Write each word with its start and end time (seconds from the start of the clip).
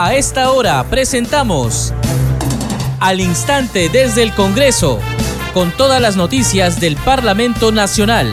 A 0.00 0.14
esta 0.14 0.52
hora 0.52 0.84
presentamos 0.84 1.92
Al 3.00 3.18
Instante 3.18 3.88
desde 3.88 4.22
el 4.22 4.32
Congreso, 4.32 5.00
con 5.52 5.72
todas 5.72 6.00
las 6.00 6.14
noticias 6.16 6.78
del 6.78 6.94
Parlamento 6.94 7.72
Nacional. 7.72 8.32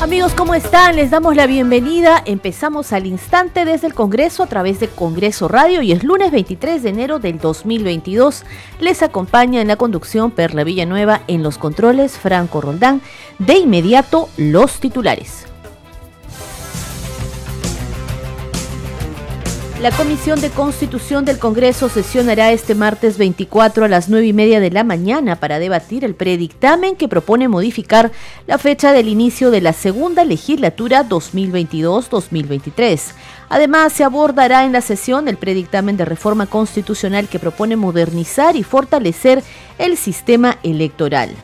Amigos, 0.00 0.34
¿cómo 0.34 0.54
están? 0.54 0.94
Les 0.94 1.10
damos 1.10 1.34
la 1.34 1.48
bienvenida. 1.48 2.22
Empezamos 2.24 2.92
al 2.92 3.04
instante 3.04 3.64
desde 3.64 3.88
el 3.88 3.94
Congreso 3.94 4.44
a 4.44 4.46
través 4.46 4.78
de 4.78 4.86
Congreso 4.86 5.48
Radio 5.48 5.82
y 5.82 5.90
es 5.90 6.04
lunes 6.04 6.30
23 6.30 6.80
de 6.84 6.90
enero 6.90 7.18
del 7.18 7.40
2022. 7.40 8.44
Les 8.78 9.02
acompaña 9.02 9.60
en 9.60 9.66
la 9.66 9.74
conducción 9.74 10.30
Perla 10.30 10.62
Villanueva 10.62 11.22
en 11.26 11.42
los 11.42 11.58
controles 11.58 12.16
Franco 12.18 12.60
Roldán. 12.60 13.02
De 13.40 13.58
inmediato, 13.58 14.28
los 14.36 14.78
titulares. 14.78 15.47
La 19.80 19.90
Comisión 19.92 20.40
de 20.40 20.50
Constitución 20.50 21.24
del 21.24 21.38
Congreso 21.38 21.88
sesionará 21.88 22.50
este 22.50 22.74
martes 22.74 23.16
24 23.16 23.84
a 23.84 23.88
las 23.88 24.08
9 24.08 24.26
y 24.26 24.32
media 24.32 24.58
de 24.58 24.72
la 24.72 24.82
mañana 24.82 25.36
para 25.36 25.60
debatir 25.60 26.04
el 26.04 26.16
predictamen 26.16 26.96
que 26.96 27.06
propone 27.06 27.46
modificar 27.46 28.10
la 28.48 28.58
fecha 28.58 28.90
del 28.90 29.06
inicio 29.06 29.52
de 29.52 29.60
la 29.60 29.72
segunda 29.72 30.24
legislatura 30.24 31.08
2022-2023. 31.08 33.12
Además, 33.50 33.92
se 33.92 34.02
abordará 34.02 34.64
en 34.64 34.72
la 34.72 34.80
sesión 34.80 35.28
el 35.28 35.36
predictamen 35.36 35.96
de 35.96 36.04
reforma 36.04 36.46
constitucional 36.46 37.28
que 37.28 37.38
propone 37.38 37.76
modernizar 37.76 38.56
y 38.56 38.64
fortalecer 38.64 39.44
el 39.78 39.96
sistema 39.96 40.58
electoral. 40.64 41.36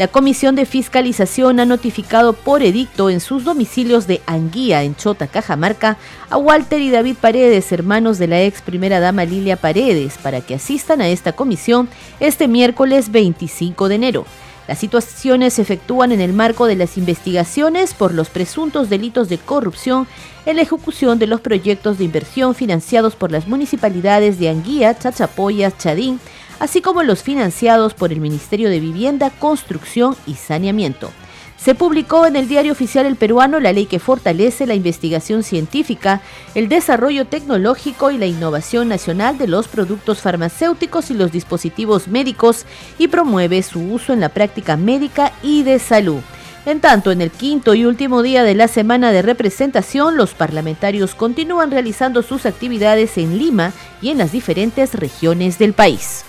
La 0.00 0.08
Comisión 0.08 0.56
de 0.56 0.64
Fiscalización 0.64 1.60
ha 1.60 1.66
notificado 1.66 2.32
por 2.32 2.62
edicto 2.62 3.10
en 3.10 3.20
sus 3.20 3.44
domicilios 3.44 4.06
de 4.06 4.22
Anguía, 4.24 4.82
en 4.82 4.96
Chota, 4.96 5.26
Cajamarca, 5.26 5.98
a 6.30 6.38
Walter 6.38 6.80
y 6.80 6.88
David 6.88 7.16
Paredes, 7.20 7.70
hermanos 7.70 8.16
de 8.16 8.26
la 8.26 8.40
ex 8.40 8.62
primera 8.62 8.98
dama 8.98 9.26
Lilia 9.26 9.58
Paredes, 9.58 10.16
para 10.16 10.40
que 10.40 10.54
asistan 10.54 11.02
a 11.02 11.08
esta 11.10 11.32
comisión 11.32 11.86
este 12.18 12.48
miércoles 12.48 13.12
25 13.12 13.90
de 13.90 13.94
enero. 13.94 14.24
Las 14.68 14.78
situaciones 14.78 15.52
se 15.52 15.62
efectúan 15.62 16.12
en 16.12 16.22
el 16.22 16.32
marco 16.32 16.64
de 16.64 16.76
las 16.76 16.96
investigaciones 16.96 17.92
por 17.92 18.14
los 18.14 18.30
presuntos 18.30 18.88
delitos 18.88 19.28
de 19.28 19.36
corrupción 19.36 20.06
en 20.46 20.56
la 20.56 20.62
ejecución 20.62 21.18
de 21.18 21.26
los 21.26 21.42
proyectos 21.42 21.98
de 21.98 22.04
inversión 22.04 22.54
financiados 22.54 23.16
por 23.16 23.30
las 23.30 23.48
municipalidades 23.48 24.38
de 24.38 24.48
Anguía, 24.48 24.98
Chachapoyas, 24.98 25.76
Chadín, 25.76 26.20
así 26.60 26.80
como 26.80 27.02
los 27.02 27.24
financiados 27.24 27.94
por 27.94 28.12
el 28.12 28.20
Ministerio 28.20 28.70
de 28.70 28.78
Vivienda, 28.78 29.30
Construcción 29.30 30.14
y 30.26 30.34
Saneamiento. 30.34 31.10
Se 31.56 31.74
publicó 31.74 32.24
en 32.24 32.36
el 32.36 32.48
diario 32.48 32.72
oficial 32.72 33.04
El 33.04 33.16
Peruano 33.16 33.60
la 33.60 33.74
ley 33.74 33.84
que 33.84 33.98
fortalece 33.98 34.66
la 34.66 34.74
investigación 34.74 35.42
científica, 35.42 36.22
el 36.54 36.70
desarrollo 36.70 37.26
tecnológico 37.26 38.10
y 38.10 38.16
la 38.16 38.24
innovación 38.24 38.88
nacional 38.88 39.36
de 39.36 39.46
los 39.46 39.68
productos 39.68 40.20
farmacéuticos 40.20 41.10
y 41.10 41.14
los 41.14 41.32
dispositivos 41.32 42.08
médicos 42.08 42.64
y 42.98 43.08
promueve 43.08 43.62
su 43.62 43.80
uso 43.80 44.14
en 44.14 44.20
la 44.20 44.30
práctica 44.30 44.78
médica 44.78 45.32
y 45.42 45.62
de 45.62 45.78
salud. 45.78 46.22
En 46.64 46.80
tanto, 46.80 47.10
en 47.10 47.20
el 47.20 47.30
quinto 47.30 47.74
y 47.74 47.84
último 47.84 48.22
día 48.22 48.42
de 48.42 48.54
la 48.54 48.68
semana 48.68 49.12
de 49.12 49.20
representación, 49.20 50.16
los 50.16 50.32
parlamentarios 50.32 51.14
continúan 51.14 51.70
realizando 51.70 52.22
sus 52.22 52.46
actividades 52.46 53.18
en 53.18 53.38
Lima 53.38 53.72
y 54.00 54.10
en 54.10 54.18
las 54.18 54.32
diferentes 54.32 54.94
regiones 54.94 55.58
del 55.58 55.74
país. 55.74 56.24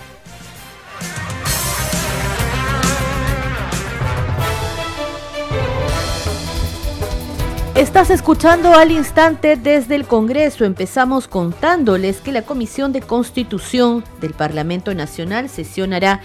Estás 7.75 8.09
escuchando 8.09 8.73
al 8.73 8.91
instante 8.91 9.55
desde 9.55 9.95
el 9.95 10.05
Congreso. 10.05 10.65
Empezamos 10.65 11.29
contándoles 11.29 12.19
que 12.19 12.33
la 12.33 12.41
Comisión 12.41 12.91
de 12.91 12.99
Constitución 12.99 14.03
del 14.19 14.33
Parlamento 14.33 14.93
Nacional 14.93 15.47
sesionará 15.47 16.19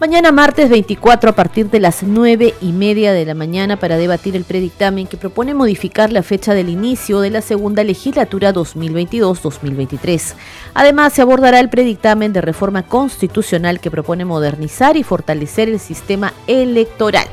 mañana 0.00 0.32
martes 0.32 0.68
24 0.68 1.30
a 1.30 1.32
partir 1.32 1.70
de 1.70 1.78
las 1.78 2.02
9 2.02 2.54
y 2.60 2.72
media 2.72 3.12
de 3.12 3.24
la 3.24 3.34
mañana 3.34 3.78
para 3.78 3.96
debatir 3.96 4.34
el 4.34 4.42
predictamen 4.42 5.06
que 5.06 5.16
propone 5.16 5.54
modificar 5.54 6.12
la 6.12 6.24
fecha 6.24 6.54
del 6.54 6.68
inicio 6.68 7.20
de 7.20 7.30
la 7.30 7.40
segunda 7.40 7.84
legislatura 7.84 8.52
2022-2023. 8.52 10.34
Además, 10.74 11.12
se 11.12 11.22
abordará 11.22 11.60
el 11.60 11.70
predictamen 11.70 12.32
de 12.32 12.40
reforma 12.40 12.82
constitucional 12.82 13.78
que 13.78 13.92
propone 13.92 14.24
modernizar 14.24 14.96
y 14.96 15.04
fortalecer 15.04 15.68
el 15.68 15.78
sistema 15.78 16.34
electoral. 16.48 17.28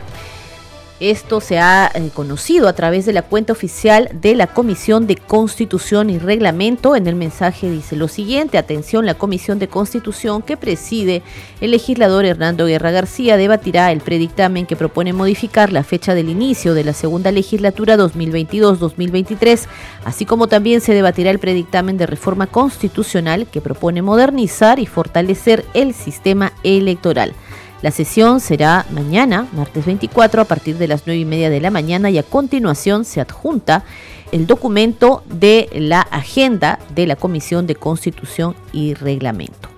Esto 1.02 1.42
se 1.42 1.58
ha 1.58 1.90
eh, 1.96 2.12
conocido 2.14 2.68
a 2.68 2.74
través 2.74 3.08
de 3.08 3.12
la 3.14 3.24
cuenta 3.24 3.54
oficial 3.54 4.08
de 4.14 4.36
la 4.36 4.46
Comisión 4.46 5.08
de 5.08 5.16
Constitución 5.16 6.12
y 6.12 6.20
Reglamento. 6.20 6.96
En 6.96 7.08
el 7.08 7.16
mensaje 7.16 7.72
dice 7.72 7.96
lo 7.96 8.08
siguiente, 8.08 8.60
atención, 8.60 9.08
la 9.08 9.16
Comisión 9.16 9.58
de 9.58 9.68
Constitución 9.68 10.44
que 10.44 10.58
preside 10.58 11.24
el 11.60 11.72
legislador 11.72 12.26
Hernando 12.26 12.68
Guerra 12.68 12.92
García 12.92 13.36
debatirá 13.36 13.92
el 13.92 14.02
predictamen 14.02 14.68
que 14.68 14.76
propone 14.76 15.12
modificar 15.12 15.74
la 15.74 15.84
fecha 15.84 16.14
del 16.14 16.30
inicio 16.30 16.76
de 16.76 16.84
la 16.84 16.94
segunda 16.94 17.32
legislatura 17.32 17.98
2022-2023, 17.98 19.66
así 20.06 20.28
como 20.28 20.46
también 20.46 20.82
se 20.82 20.94
debatirá 20.94 21.32
el 21.32 21.40
predictamen 21.40 21.98
de 21.98 22.06
reforma 22.06 22.46
constitucional 22.46 23.48
que 23.48 23.60
propone 23.60 24.04
modernizar 24.04 24.78
y 24.78 24.86
fortalecer 24.86 25.66
el 25.74 25.96
sistema 25.96 26.54
electoral. 26.62 27.34
La 27.81 27.90
sesión 27.90 28.40
será 28.40 28.86
mañana, 28.92 29.47
martes 29.53 29.86
24, 29.86 30.44
a 30.44 30.46
partir 30.46 30.78
de 30.78 30.88
las 30.88 31.03
9 31.08 31.19
y 31.19 31.25
media 31.25 31.50
de 31.50 31.59
la 31.59 31.72
mañana 31.72 32.12
y 32.12 32.19
a 32.19 32.24
continuación 32.24 33.06
se 33.06 33.22
adjunta 33.22 33.84
el 34.31 34.46
documento 34.46 35.24
de 35.28 35.68
la 35.74 36.02
agenda 36.02 36.78
de 36.94 37.08
la 37.08 37.16
Comisión 37.16 37.66
de 37.66 37.75
Constitución 37.75 38.56
y 38.72 38.94
Reglamento. 38.94 39.70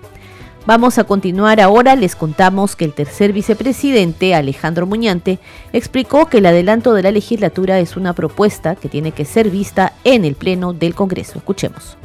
Vamos 0.66 0.98
a 0.98 1.04
continuar 1.04 1.60
ahora. 1.60 1.96
Les 1.96 2.14
contamos 2.14 2.76
que 2.76 2.84
el 2.84 2.92
tercer 2.92 3.32
vicepresidente, 3.32 4.34
Alejandro 4.34 4.86
Muñante, 4.86 5.38
explicó 5.72 6.26
que 6.26 6.38
el 6.38 6.46
adelanto 6.46 6.94
de 6.94 7.02
la 7.02 7.10
legislatura 7.10 7.78
es 7.80 7.96
una 7.96 8.14
propuesta 8.14 8.74
que 8.74 8.88
tiene 8.88 9.12
que 9.12 9.24
ser 9.24 9.50
vista 9.50 9.92
en 10.04 10.24
el 10.24 10.36
Pleno 10.36 10.72
del 10.72 10.94
Congreso. 10.94 11.38
Escuchemos. 11.38 11.96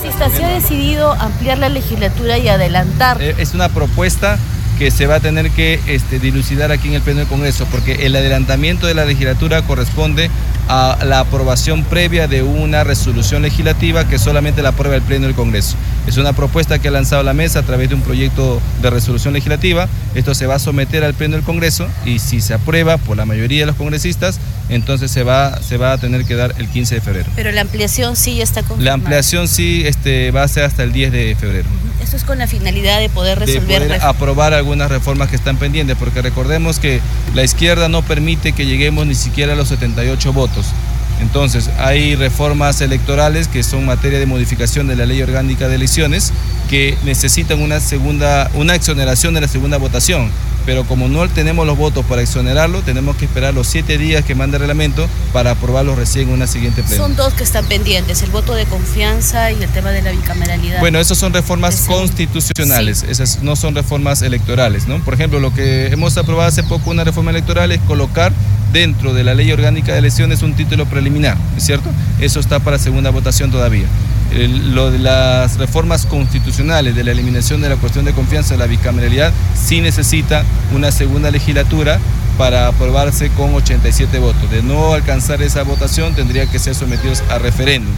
Se 0.00 0.44
ha 0.44 0.48
decidido 0.48 1.12
ampliar 1.12 1.58
la 1.58 1.68
legislatura 1.68 2.38
y 2.38 2.48
adelantar. 2.48 3.20
Eh, 3.20 3.34
es 3.38 3.54
una 3.54 3.68
propuesta 3.68 4.38
que 4.78 4.90
se 4.90 5.06
va 5.06 5.16
a 5.16 5.20
tener 5.20 5.50
que 5.50 5.80
este, 5.86 6.18
dilucidar 6.18 6.72
aquí 6.72 6.88
en 6.88 6.94
el 6.94 7.02
Pleno 7.02 7.20
del 7.20 7.28
Congreso, 7.28 7.66
porque 7.70 8.06
el 8.06 8.16
adelantamiento 8.16 8.86
de 8.86 8.94
la 8.94 9.04
legislatura 9.04 9.62
corresponde 9.62 10.30
a 10.68 10.98
la 11.04 11.20
aprobación 11.20 11.84
previa 11.84 12.26
de 12.26 12.42
una 12.42 12.84
resolución 12.84 13.42
legislativa 13.42 14.08
que 14.08 14.18
solamente 14.18 14.62
la 14.62 14.70
aprueba 14.70 14.96
el 14.96 15.02
Pleno 15.02 15.26
del 15.26 15.34
Congreso. 15.34 15.76
Es 16.06 16.16
una 16.16 16.32
propuesta 16.32 16.78
que 16.78 16.88
ha 16.88 16.90
lanzado 16.90 17.22
la 17.22 17.34
mesa 17.34 17.60
a 17.60 17.62
través 17.62 17.88
de 17.88 17.94
un 17.94 18.02
proyecto 18.02 18.60
de 18.80 18.90
resolución 18.90 19.34
legislativa. 19.34 19.88
Esto 20.14 20.34
se 20.34 20.46
va 20.46 20.56
a 20.56 20.58
someter 20.58 21.04
al 21.04 21.14
Pleno 21.14 21.36
del 21.36 21.44
Congreso 21.44 21.86
y 22.04 22.18
si 22.18 22.40
se 22.40 22.54
aprueba 22.54 22.96
por 22.98 23.16
la 23.16 23.26
mayoría 23.26 23.60
de 23.60 23.66
los 23.66 23.76
congresistas, 23.76 24.38
entonces 24.68 25.10
se 25.10 25.22
va, 25.22 25.60
se 25.62 25.76
va 25.76 25.92
a 25.92 25.98
tener 25.98 26.24
que 26.24 26.34
dar 26.34 26.54
el 26.58 26.68
15 26.68 26.96
de 26.96 27.00
febrero. 27.00 27.30
Pero 27.36 27.52
la 27.52 27.60
ampliación 27.60 28.16
sí 28.16 28.36
ya 28.36 28.44
está 28.44 28.62
confirmada. 28.62 28.84
La 28.84 28.94
ampliación 28.94 29.48
sí 29.48 29.82
este, 29.84 30.30
va 30.30 30.42
a 30.42 30.48
ser 30.48 30.64
hasta 30.64 30.82
el 30.82 30.92
10 30.92 31.12
de 31.12 31.36
febrero. 31.38 31.68
Eso 32.02 32.16
es 32.16 32.24
con 32.24 32.38
la 32.38 32.46
finalidad 32.46 33.00
de 33.00 33.08
poder 33.08 33.38
resolver... 33.38 33.82
De 33.82 33.86
poder 33.86 34.02
aprobar 34.02 34.54
algunas 34.54 34.90
reformas 34.90 35.28
que 35.28 35.36
están 35.36 35.56
pendientes, 35.56 35.96
porque 35.98 36.22
recordemos 36.22 36.78
que 36.78 37.00
la 37.34 37.44
izquierda 37.44 37.88
no 37.88 38.02
permite 38.02 38.52
que 38.52 38.66
lleguemos 38.66 39.06
ni 39.06 39.14
siquiera 39.14 39.54
a 39.54 39.56
los 39.56 39.68
78 39.68 40.32
votos. 40.32 40.66
Entonces, 41.20 41.70
hay 41.78 42.16
reformas 42.16 42.80
electorales 42.80 43.48
que 43.48 43.62
son 43.62 43.86
materia 43.86 44.18
de 44.18 44.26
modificación 44.26 44.88
de 44.88 44.96
la 44.96 45.06
ley 45.06 45.22
orgánica 45.22 45.68
de 45.68 45.76
elecciones 45.76 46.32
que 46.68 46.98
necesitan 47.04 47.60
una 47.60 47.80
segunda, 47.80 48.50
una 48.54 48.74
exoneración 48.74 49.34
de 49.34 49.40
la 49.40 49.48
segunda 49.48 49.78
votación 49.78 50.30
pero 50.66 50.84
como 50.84 51.08
no 51.08 51.28
tenemos 51.28 51.66
los 51.66 51.76
votos 51.76 52.04
para 52.06 52.22
exonerarlo, 52.22 52.82
tenemos 52.82 53.16
que 53.16 53.24
esperar 53.24 53.54
los 53.54 53.66
siete 53.66 53.98
días 53.98 54.24
que 54.24 54.34
manda 54.34 54.56
el 54.56 54.60
reglamento 54.60 55.08
para 55.32 55.52
aprobarlo 55.52 55.94
recién 55.94 56.28
en 56.28 56.34
una 56.34 56.46
siguiente 56.46 56.82
plena. 56.82 57.02
Son 57.02 57.16
dos 57.16 57.32
que 57.34 57.44
están 57.44 57.66
pendientes, 57.66 58.22
el 58.22 58.30
voto 58.30 58.54
de 58.54 58.64
confianza 58.66 59.52
y 59.52 59.62
el 59.62 59.70
tema 59.70 59.90
de 59.90 60.02
la 60.02 60.10
bicameralidad. 60.10 60.80
Bueno, 60.80 60.98
esas 60.98 61.18
son 61.18 61.32
reformas 61.32 61.82
constitucionales, 61.86 63.02
esas 63.02 63.42
no 63.42 63.56
son 63.56 63.74
reformas 63.74 64.22
electorales, 64.22 64.86
¿no? 64.86 64.98
Por 65.00 65.14
ejemplo, 65.14 65.40
lo 65.40 65.52
que 65.52 65.88
hemos 65.88 66.16
aprobado 66.16 66.48
hace 66.48 66.62
poco 66.62 66.90
una 66.90 67.04
reforma 67.04 67.30
electoral 67.30 67.72
es 67.72 67.80
colocar 67.82 68.32
dentro 68.72 69.14
de 69.14 69.22
la 69.24 69.34
ley 69.34 69.52
orgánica 69.52 69.92
de 69.92 69.98
elecciones 69.98 70.42
un 70.42 70.54
título 70.54 70.86
preliminar, 70.86 71.36
¿es 71.56 71.64
cierto? 71.64 71.88
Eso 72.20 72.40
está 72.40 72.58
para 72.58 72.78
segunda 72.78 73.10
votación 73.10 73.50
todavía 73.50 73.86
lo 74.34 74.90
de 74.90 74.98
las 74.98 75.58
reformas 75.58 76.06
constitucionales, 76.06 76.94
de 76.96 77.04
la 77.04 77.12
eliminación 77.12 77.60
de 77.60 77.68
la 77.68 77.76
cuestión 77.76 78.04
de 78.04 78.12
confianza 78.12 78.54
de 78.54 78.58
la 78.58 78.66
bicameralidad, 78.66 79.32
sí 79.54 79.80
necesita 79.80 80.44
una 80.74 80.90
segunda 80.90 81.30
legislatura 81.30 82.00
para 82.36 82.66
aprobarse 82.66 83.30
con 83.30 83.54
87 83.54 84.18
votos. 84.18 84.50
De 84.50 84.62
no 84.62 84.92
alcanzar 84.92 85.40
esa 85.42 85.62
votación, 85.62 86.14
tendría 86.14 86.46
que 86.46 86.58
ser 86.58 86.74
sometidos 86.74 87.22
a 87.30 87.38
referéndum. 87.38 87.92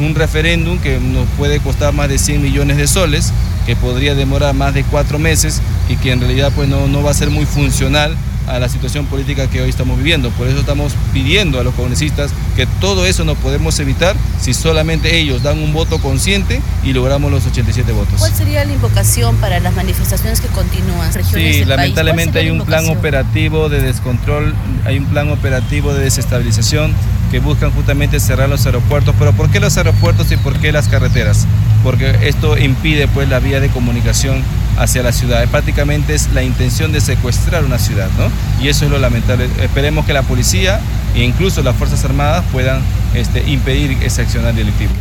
Un 0.00 0.14
referéndum 0.14 0.78
que 0.78 0.98
nos 0.98 1.26
puede 1.36 1.60
costar 1.60 1.92
más 1.92 2.08
de 2.08 2.18
100 2.18 2.42
millones 2.42 2.78
de 2.78 2.86
soles, 2.86 3.32
que 3.66 3.76
podría 3.76 4.14
demorar 4.14 4.54
más 4.54 4.72
de 4.72 4.84
cuatro 4.84 5.18
meses 5.18 5.60
y 5.88 5.96
que 5.96 6.12
en 6.12 6.20
realidad 6.20 6.50
pues, 6.54 6.68
no, 6.68 6.88
no 6.88 7.02
va 7.02 7.10
a 7.10 7.14
ser 7.14 7.30
muy 7.30 7.44
funcional 7.44 8.16
a 8.46 8.58
la 8.58 8.68
situación 8.68 9.06
política 9.06 9.48
que 9.48 9.60
hoy 9.60 9.70
estamos 9.70 9.96
viviendo. 9.98 10.30
Por 10.30 10.48
eso 10.48 10.60
estamos 10.60 10.94
pidiendo 11.12 11.60
a 11.60 11.64
los 11.64 11.74
congresistas 11.74 12.32
que 12.56 12.66
todo 12.80 13.06
eso 13.06 13.24
no 13.24 13.34
podemos 13.34 13.78
evitar 13.80 14.16
si 14.40 14.54
solamente 14.54 15.18
ellos 15.18 15.42
dan 15.42 15.58
un 15.58 15.72
voto 15.72 15.98
consciente 15.98 16.60
y 16.82 16.92
logramos 16.92 17.30
los 17.30 17.46
87 17.46 17.92
votos. 17.92 18.14
¿Cuál 18.18 18.34
sería 18.34 18.64
la 18.64 18.72
invocación 18.72 19.36
para 19.36 19.60
las 19.60 19.74
manifestaciones 19.74 20.40
que 20.40 20.48
continúan? 20.48 21.12
Sí, 21.32 21.64
lamentablemente 21.64 22.38
hay 22.38 22.50
un 22.50 22.64
plan 22.64 22.88
operativo 22.88 23.68
de 23.68 23.80
descontrol, 23.80 24.54
hay 24.84 24.98
un 24.98 25.06
plan 25.06 25.30
operativo 25.30 25.94
de 25.94 26.04
desestabilización 26.04 26.92
que 27.30 27.38
buscan 27.40 27.70
justamente 27.70 28.20
cerrar 28.20 28.48
los 28.48 28.66
aeropuertos. 28.66 29.14
Pero 29.18 29.32
¿por 29.32 29.50
qué 29.50 29.60
los 29.60 29.76
aeropuertos 29.76 30.30
y 30.32 30.36
por 30.36 30.58
qué 30.58 30.72
las 30.72 30.88
carreteras? 30.88 31.46
Porque 31.82 32.14
esto 32.22 32.58
impide 32.58 33.08
pues 33.08 33.28
la 33.28 33.40
vía 33.40 33.60
de 33.60 33.68
comunicación 33.68 34.42
hacia 34.82 35.02
la 35.02 35.12
ciudad. 35.12 35.46
Prácticamente 35.48 36.14
es 36.14 36.32
la 36.32 36.42
intención 36.42 36.92
de 36.92 37.00
secuestrar 37.00 37.64
una 37.64 37.78
ciudad, 37.78 38.08
¿no? 38.18 38.30
Y 38.62 38.68
eso 38.68 38.84
es 38.84 38.90
lo 38.90 38.98
lamentable. 38.98 39.48
Esperemos 39.60 40.04
que 40.06 40.12
la 40.12 40.22
policía 40.22 40.80
e 41.14 41.22
incluso 41.22 41.62
las 41.62 41.76
Fuerzas 41.76 42.04
Armadas 42.04 42.44
puedan 42.52 42.80
este, 43.14 43.42
impedir 43.48 43.96
ese 44.02 44.22
accionar 44.22 44.54
delictivo. 44.54 44.92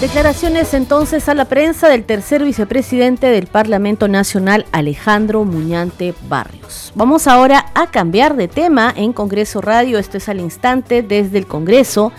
Declaraciones 0.00 0.74
entonces 0.74 1.26
a 1.30 1.34
la 1.34 1.46
prensa 1.46 1.88
del 1.88 2.04
tercer 2.04 2.44
vicepresidente 2.44 3.28
del 3.28 3.46
Parlamento 3.46 4.08
Nacional, 4.08 4.66
Alejandro 4.70 5.44
Muñante 5.44 6.12
Barrios. 6.28 6.92
Vamos 6.94 7.26
ahora 7.26 7.66
a 7.74 7.90
cambiar 7.90 8.36
de 8.36 8.46
tema 8.46 8.92
en 8.94 9.14
Congreso 9.14 9.62
Radio. 9.62 9.98
Esto 9.98 10.18
es 10.18 10.28
al 10.28 10.40
instante 10.40 11.02
desde 11.02 11.38
el 11.38 11.46
Congreso. 11.46 12.12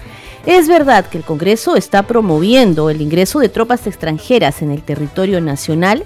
¿Es 0.47 0.69
verdad 0.69 1.05
que 1.05 1.17
el 1.17 1.25
Congreso 1.25 1.75
está 1.75 2.03
promoviendo 2.03 2.89
el 2.89 3.01
ingreso 3.01 3.39
de 3.39 3.49
tropas 3.49 3.85
extranjeras 3.85 4.61
en 4.61 4.71
el 4.71 4.81
territorio 4.81 5.41
nacional? 5.41 6.05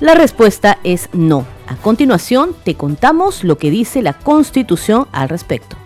La 0.00 0.14
respuesta 0.14 0.78
es 0.82 1.10
no. 1.12 1.44
A 1.66 1.76
continuación, 1.76 2.56
te 2.64 2.74
contamos 2.74 3.44
lo 3.44 3.58
que 3.58 3.70
dice 3.70 4.00
la 4.00 4.14
Constitución 4.14 5.08
al 5.12 5.28
respecto. 5.28 5.76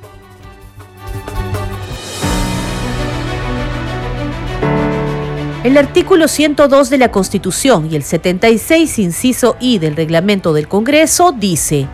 El 5.65 5.77
artículo 5.77 6.29
102 6.29 6.89
de 6.91 6.99
la 6.99 7.11
Constitución 7.11 7.89
y 7.91 7.97
el 7.97 8.05
76, 8.05 9.01
inciso 9.01 9.57
I 9.59 9.81
del 9.81 9.97
reglamento 9.97 10.53
del 10.53 10.69
Congreso 10.69 11.33
dice, 11.33 11.89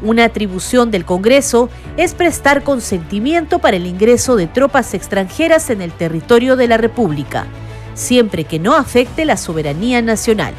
una 0.00 0.24
atribución 0.24 0.90
del 0.90 1.04
Congreso 1.04 1.68
es 1.98 2.14
prestar 2.14 2.62
consentimiento 2.62 3.58
para 3.58 3.76
el 3.76 3.84
ingreso 3.84 4.36
de 4.36 4.46
tropas 4.46 4.94
extranjeras 4.94 5.68
en 5.68 5.82
el 5.82 5.90
territorio 5.90 6.54
de 6.54 6.68
la 6.68 6.76
República, 6.76 7.46
siempre 7.94 8.44
que 8.44 8.60
no 8.60 8.76
afecte 8.76 9.24
la 9.24 9.36
soberanía 9.36 10.00
nacional. 10.00 10.54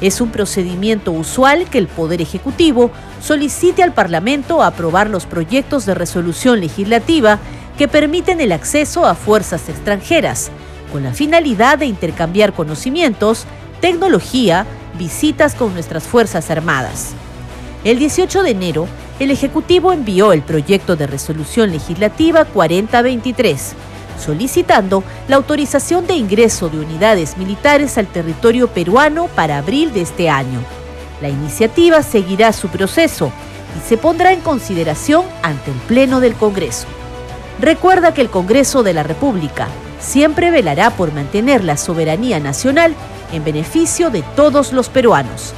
Es 0.00 0.20
un 0.20 0.30
procedimiento 0.30 1.10
usual 1.10 1.68
que 1.68 1.78
el 1.78 1.88
Poder 1.88 2.22
Ejecutivo 2.22 2.92
solicite 3.20 3.82
al 3.82 3.92
Parlamento 3.92 4.62
aprobar 4.62 5.10
los 5.10 5.26
proyectos 5.26 5.84
de 5.84 5.94
resolución 5.94 6.60
legislativa 6.60 7.40
que 7.76 7.88
permiten 7.88 8.40
el 8.40 8.52
acceso 8.52 9.04
a 9.04 9.16
fuerzas 9.16 9.68
extranjeras, 9.68 10.52
con 10.92 11.02
la 11.02 11.12
finalidad 11.12 11.78
de 11.78 11.86
intercambiar 11.86 12.52
conocimientos, 12.52 13.46
tecnología, 13.80 14.64
visitas 14.96 15.56
con 15.56 15.74
nuestras 15.74 16.04
Fuerzas 16.04 16.50
Armadas. 16.50 17.14
El 17.84 17.98
18 17.98 18.44
de 18.44 18.50
enero, 18.50 18.86
el 19.18 19.32
Ejecutivo 19.32 19.92
envió 19.92 20.32
el 20.32 20.42
proyecto 20.42 20.94
de 20.94 21.08
resolución 21.08 21.72
legislativa 21.72 22.44
4023, 22.44 23.74
solicitando 24.24 25.02
la 25.26 25.34
autorización 25.34 26.06
de 26.06 26.14
ingreso 26.14 26.68
de 26.68 26.78
unidades 26.78 27.36
militares 27.36 27.98
al 27.98 28.06
territorio 28.06 28.68
peruano 28.68 29.26
para 29.26 29.58
abril 29.58 29.92
de 29.92 30.02
este 30.02 30.30
año. 30.30 30.60
La 31.20 31.28
iniciativa 31.28 32.04
seguirá 32.04 32.52
su 32.52 32.68
proceso 32.68 33.32
y 33.76 33.88
se 33.88 33.96
pondrá 33.96 34.32
en 34.32 34.42
consideración 34.42 35.24
ante 35.42 35.72
el 35.72 35.78
Pleno 35.88 36.20
del 36.20 36.34
Congreso. 36.34 36.86
Recuerda 37.60 38.14
que 38.14 38.20
el 38.20 38.30
Congreso 38.30 38.84
de 38.84 38.94
la 38.94 39.02
República 39.02 39.66
siempre 39.98 40.52
velará 40.52 40.90
por 40.90 41.12
mantener 41.12 41.64
la 41.64 41.76
soberanía 41.76 42.38
nacional 42.38 42.94
en 43.32 43.42
beneficio 43.42 44.10
de 44.10 44.22
todos 44.36 44.72
los 44.72 44.88
peruanos. 44.88 45.52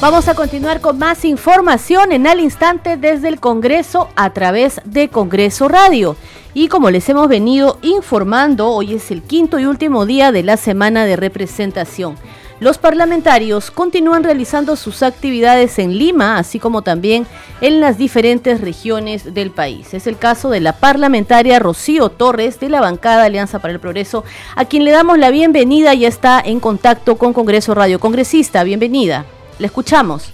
Vamos 0.00 0.28
a 0.28 0.34
continuar 0.34 0.80
con 0.80 0.96
más 0.96 1.26
información 1.26 2.10
en 2.12 2.26
al 2.26 2.40
instante 2.40 2.96
desde 2.96 3.28
el 3.28 3.38
Congreso 3.38 4.08
a 4.16 4.30
través 4.30 4.80
de 4.86 5.10
Congreso 5.10 5.68
Radio. 5.68 6.16
Y 6.54 6.68
como 6.68 6.90
les 6.90 7.06
hemos 7.10 7.28
venido 7.28 7.78
informando, 7.82 8.70
hoy 8.70 8.94
es 8.94 9.10
el 9.10 9.20
quinto 9.20 9.58
y 9.58 9.66
último 9.66 10.06
día 10.06 10.32
de 10.32 10.42
la 10.42 10.56
semana 10.56 11.04
de 11.04 11.16
representación. 11.16 12.16
Los 12.60 12.78
parlamentarios 12.78 13.70
continúan 13.70 14.24
realizando 14.24 14.74
sus 14.76 15.02
actividades 15.02 15.78
en 15.78 15.98
Lima, 15.98 16.38
así 16.38 16.58
como 16.58 16.80
también 16.80 17.26
en 17.60 17.80
las 17.80 17.98
diferentes 17.98 18.62
regiones 18.62 19.34
del 19.34 19.50
país. 19.50 19.92
Es 19.92 20.06
el 20.06 20.16
caso 20.16 20.48
de 20.48 20.60
la 20.60 20.72
parlamentaria 20.72 21.58
Rocío 21.58 22.08
Torres 22.08 22.58
de 22.58 22.70
la 22.70 22.80
bancada 22.80 23.24
Alianza 23.24 23.58
para 23.58 23.74
el 23.74 23.80
Progreso, 23.80 24.24
a 24.56 24.64
quien 24.64 24.84
le 24.84 24.92
damos 24.92 25.18
la 25.18 25.30
bienvenida 25.30 25.92
y 25.92 26.06
está 26.06 26.40
en 26.42 26.58
contacto 26.58 27.18
con 27.18 27.34
Congreso 27.34 27.74
Radio. 27.74 28.00
Congresista, 28.00 28.64
bienvenida. 28.64 29.26
Le 29.60 29.66
escuchamos. 29.66 30.32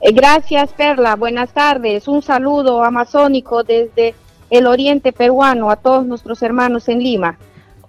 Eh, 0.00 0.12
gracias, 0.12 0.72
Perla. 0.72 1.14
Buenas 1.14 1.52
tardes. 1.52 2.08
Un 2.08 2.22
saludo 2.22 2.82
amazónico 2.82 3.62
desde 3.62 4.16
el 4.50 4.66
oriente 4.66 5.12
peruano 5.12 5.70
a 5.70 5.76
todos 5.76 6.04
nuestros 6.04 6.42
hermanos 6.42 6.88
en 6.88 6.98
Lima. 6.98 7.38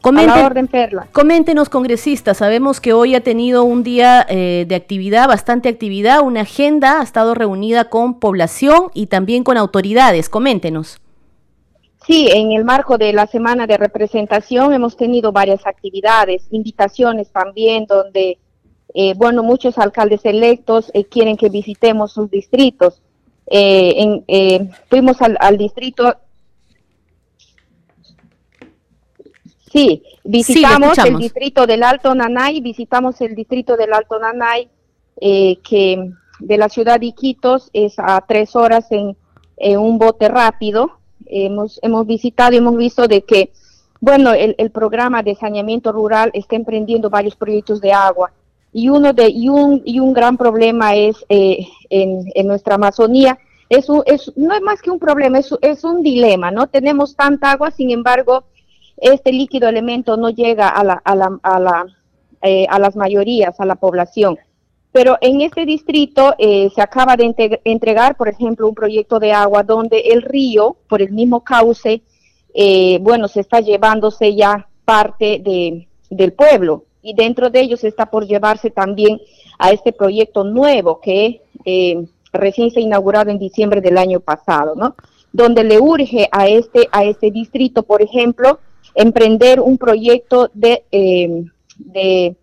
orden, 0.04 0.68
Perla. 0.68 1.08
Coméntenos, 1.12 1.70
congresistas, 1.70 2.38
sabemos 2.38 2.80
que 2.80 2.94
hoy 2.94 3.16
ha 3.16 3.22
tenido 3.22 3.64
un 3.64 3.82
día 3.82 4.24
eh, 4.30 4.66
de 4.68 4.76
actividad, 4.76 5.28
bastante 5.28 5.70
actividad, 5.70 6.22
una 6.22 6.42
agenda, 6.42 7.00
ha 7.00 7.04
estado 7.04 7.34
reunida 7.34 7.86
con 7.86 8.20
población 8.20 8.92
y 8.94 9.08
también 9.08 9.44
con 9.44 9.58
autoridades. 9.58 10.30
Coméntenos. 10.30 11.00
Sí, 12.06 12.30
en 12.32 12.52
el 12.52 12.64
marco 12.64 13.00
de 13.00 13.12
la 13.12 13.26
semana 13.26 13.66
de 13.66 13.78
representación 13.78 14.72
hemos 14.74 14.96
tenido 14.98 15.32
varias 15.32 15.66
actividades, 15.66 16.44
invitaciones 16.52 17.32
también, 17.32 17.86
donde, 17.88 18.38
eh, 18.94 19.14
bueno, 19.16 19.44
muchos 19.44 19.78
alcaldes 19.78 20.26
electos 20.26 20.92
eh, 20.94 21.06
quieren 21.06 21.38
que 21.38 21.50
visitemos 21.50 22.12
sus 22.14 22.30
distritos. 22.30 23.02
fuimos 24.90 25.18
al 25.22 25.58
distrito 25.58 26.16
Sí, 29.72 30.04
visitamos 30.26 30.98
el 30.98 31.18
distrito 31.18 31.66
del 31.66 31.84
Alto 31.84 32.14
Nanay, 32.14 32.60
visitamos 32.60 33.22
el 33.22 33.36
distrito 33.36 33.78
del 33.78 33.94
Alto 33.94 34.20
Nanay, 34.20 34.68
eh, 35.22 35.60
que 35.64 36.12
de 36.40 36.58
la 36.58 36.68
ciudad 36.68 37.00
de 37.00 37.06
Iquitos 37.06 37.70
es 37.72 37.98
a 37.98 38.20
tres 38.28 38.56
horas 38.58 38.92
en, 38.92 39.16
un 39.78 39.98
bote 39.98 40.28
rápido. 40.28 41.00
Hemos, 41.26 41.80
hemos 41.84 42.06
visitado 42.06 42.54
y 42.54 42.58
hemos 42.58 42.76
visto 42.76 43.08
de 43.08 43.22
que, 43.22 43.54
bueno, 44.02 44.34
el, 44.34 44.72
programa 44.72 45.24
de 45.24 45.36
saneamiento 45.36 45.94
rural 45.94 46.32
está 46.34 46.58
emprendiendo 46.58 47.10
varios 47.10 47.38
proyectos 47.38 47.80
de 47.80 47.94
agua. 47.94 48.34
Y 48.74 48.90
uno 48.90 49.14
de 49.14 49.30
y 49.30 49.50
un, 49.50 49.82
y 49.86 50.00
un 50.00 50.14
gran 50.14 50.38
problema 50.38 50.96
es 50.96 51.18
eh, 51.30 51.68
en, 51.90 52.24
en, 52.34 52.48
nuestra 52.48 52.76
Amazonía, 52.76 53.38
es, 53.70 53.88
es, 54.06 54.32
no 54.36 54.54
es 54.54 54.62
más 54.62 54.82
que 54.82 54.92
un 54.92 55.00
problema, 55.00 55.40
es, 55.40 55.54
es 55.62 55.84
un 55.84 56.04
dilema, 56.04 56.52
¿no? 56.52 56.68
Tenemos 56.68 57.16
tanta 57.16 57.52
agua, 57.52 57.72
sin 57.72 57.92
embargo, 57.92 58.46
este 58.98 59.32
líquido 59.32 59.68
elemento 59.68 60.16
no 60.16 60.30
llega 60.30 60.70
a, 60.70 60.84
la, 60.84 61.02
a, 61.04 61.16
la, 61.16 61.40
a, 61.44 61.60
la, 61.60 61.86
eh, 62.42 62.66
a 62.70 62.80
las 62.80 62.96
mayorías, 62.96 63.60
a 63.60 63.66
la 63.66 63.76
población. 63.76 64.38
Pero 64.92 65.18
en 65.22 65.42
este 65.42 65.66
distrito 65.66 66.36
eh, 66.38 66.70
se 66.76 66.82
acaba 66.82 67.16
de 67.16 67.34
entregar, 67.64 68.16
por 68.18 68.28
ejemplo, 68.28 68.68
un 68.68 68.76
proyecto 68.76 69.20
de 69.20 69.32
agua 69.32 69.64
donde 69.64 70.00
el 70.00 70.22
río, 70.22 70.76
por 70.88 71.02
el 71.02 71.12
mismo 71.12 71.44
cauce, 71.44 72.02
eh, 72.54 73.00
bueno, 73.02 73.28
se 73.28 73.40
está 73.40 73.62
llevándose 73.62 74.36
ya 74.36 74.68
parte 74.84 75.40
de, 75.44 75.88
del 76.10 76.34
pueblo 76.34 76.84
y 77.02 77.14
dentro 77.14 77.50
de 77.50 77.62
ellos 77.62 77.84
está 77.84 78.06
por 78.08 78.26
llevarse 78.26 78.70
también 78.70 79.20
a 79.58 79.72
este 79.72 79.92
proyecto 79.92 80.44
nuevo 80.44 81.00
que 81.00 81.42
recién 82.34 82.72
se 82.72 82.80
ha 82.80 82.84
inaugurado 82.84 83.30
en 83.30 83.40
diciembre 83.40 83.82
del 83.82 83.98
año 83.98 84.20
pasado, 84.20 84.76
¿no? 84.76 84.96
Donde 85.34 85.64
le 85.64 85.80
urge 85.80 86.28
a 86.32 86.48
este, 86.48 86.88
a 86.92 87.04
este 87.04 87.32
distrito, 87.32 87.84
por 87.84 88.02
ejemplo, 88.02 88.60
emprender 88.96 89.60
un 89.60 89.78
proyecto 89.78 90.50
de, 90.54 90.84
eh, 90.92 91.46
de, 91.78 92.36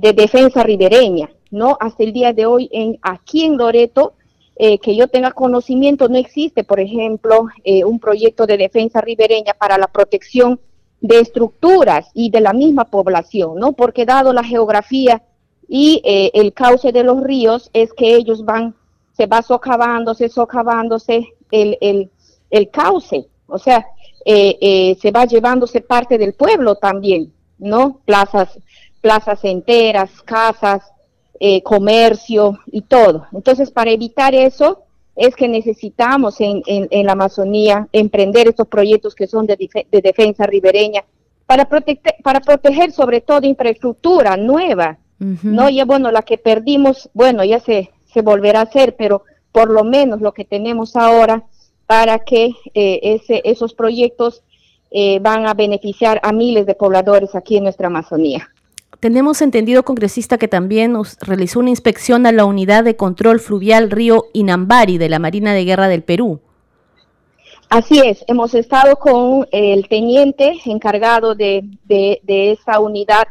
de, 0.00 0.12
defensa 0.12 0.62
ribereña, 0.62 1.30
¿no? 1.50 1.76
Hasta 1.80 2.04
el 2.04 2.12
día 2.12 2.32
de 2.32 2.46
hoy, 2.46 2.68
en, 2.72 2.98
aquí 3.02 3.44
en 3.44 3.56
Loreto, 3.56 4.14
eh, 4.56 4.78
que 4.78 4.94
yo 4.94 5.08
tenga 5.08 5.32
conocimiento, 5.32 6.08
no 6.08 6.18
existe, 6.18 6.62
por 6.62 6.78
ejemplo, 6.78 7.46
eh, 7.64 7.84
un 7.84 7.98
proyecto 7.98 8.46
de 8.46 8.58
defensa 8.58 9.00
ribereña 9.00 9.54
para 9.54 9.78
la 9.78 9.88
protección 9.88 10.60
de 11.02 11.18
estructuras 11.18 12.06
y 12.14 12.30
de 12.30 12.40
la 12.40 12.52
misma 12.52 12.84
población, 12.84 13.58
¿no? 13.58 13.72
Porque 13.72 14.06
dado 14.06 14.32
la 14.32 14.44
geografía 14.44 15.22
y 15.68 16.00
el 16.04 16.52
cauce 16.52 16.92
de 16.92 17.02
los 17.02 17.22
ríos, 17.22 17.70
es 17.72 17.92
que 17.92 18.14
ellos 18.14 18.44
van, 18.44 18.74
se 19.16 19.26
va 19.26 19.42
socavándose, 19.42 20.28
socavándose 20.28 21.34
el, 21.50 21.76
el, 21.80 22.10
el 22.50 22.70
cauce. 22.70 23.26
O 23.46 23.58
sea, 23.58 23.86
eh, 24.24 24.96
se 25.00 25.10
va 25.10 25.24
llevándose 25.24 25.80
parte 25.80 26.18
del 26.18 26.34
pueblo 26.34 26.76
también, 26.76 27.32
¿no? 27.58 28.00
Plazas, 28.04 28.58
plazas 29.00 29.44
enteras, 29.44 30.22
casas, 30.22 30.82
comercio 31.64 32.60
y 32.66 32.82
todo. 32.82 33.26
Entonces, 33.32 33.72
para 33.72 33.90
evitar 33.90 34.32
eso, 34.34 34.84
es 35.16 35.36
que 35.36 35.48
necesitamos 35.48 36.40
en, 36.40 36.62
en, 36.66 37.06
la 37.06 37.12
Amazonía 37.12 37.88
emprender 37.92 38.48
estos 38.48 38.66
proyectos 38.66 39.14
que 39.14 39.26
son 39.26 39.46
de, 39.46 39.56
de 39.90 40.00
defensa 40.00 40.46
ribereña 40.46 41.04
para, 41.46 41.68
para 42.22 42.40
proteger 42.40 42.92
sobre 42.92 43.20
todo 43.20 43.46
infraestructura 43.46 44.36
nueva, 44.36 44.98
¿no? 45.18 45.68
Ya 45.70 45.84
bueno, 45.84 46.10
la 46.10 46.22
que 46.22 46.38
perdimos, 46.38 47.08
bueno, 47.14 47.44
ya 47.44 47.60
se, 47.60 47.90
se 48.12 48.22
volverá 48.22 48.60
a 48.60 48.64
hacer, 48.64 48.96
pero 48.96 49.22
por 49.52 49.70
lo 49.70 49.84
menos 49.84 50.20
lo 50.20 50.32
que 50.32 50.44
tenemos 50.44 50.96
ahora 50.96 51.44
para 51.86 52.18
que 52.20 52.54
eh, 52.74 53.00
ese, 53.02 53.42
esos 53.44 53.74
proyectos 53.74 54.42
eh, 54.90 55.18
van 55.20 55.46
a 55.46 55.54
beneficiar 55.54 56.20
a 56.22 56.32
miles 56.32 56.66
de 56.66 56.74
pobladores 56.74 57.34
aquí 57.34 57.58
en 57.58 57.64
nuestra 57.64 57.86
Amazonía. 57.86 58.48
Tenemos 59.02 59.42
entendido, 59.42 59.82
congresista, 59.82 60.38
que 60.38 60.46
también 60.46 60.92
nos 60.92 61.18
realizó 61.18 61.58
una 61.58 61.70
inspección 61.70 62.24
a 62.24 62.30
la 62.30 62.44
unidad 62.44 62.84
de 62.84 62.94
control 62.94 63.40
fluvial 63.40 63.90
Río 63.90 64.26
Inambari 64.32 64.96
de 64.96 65.08
la 65.08 65.18
Marina 65.18 65.52
de 65.52 65.64
Guerra 65.64 65.88
del 65.88 66.04
Perú. 66.04 66.38
Así 67.68 67.98
es, 67.98 68.24
hemos 68.28 68.54
estado 68.54 68.94
con 68.94 69.48
el 69.50 69.88
teniente 69.88 70.52
encargado 70.66 71.34
de, 71.34 71.64
de, 71.82 72.52
esa 72.52 72.78
unidad 72.78 73.26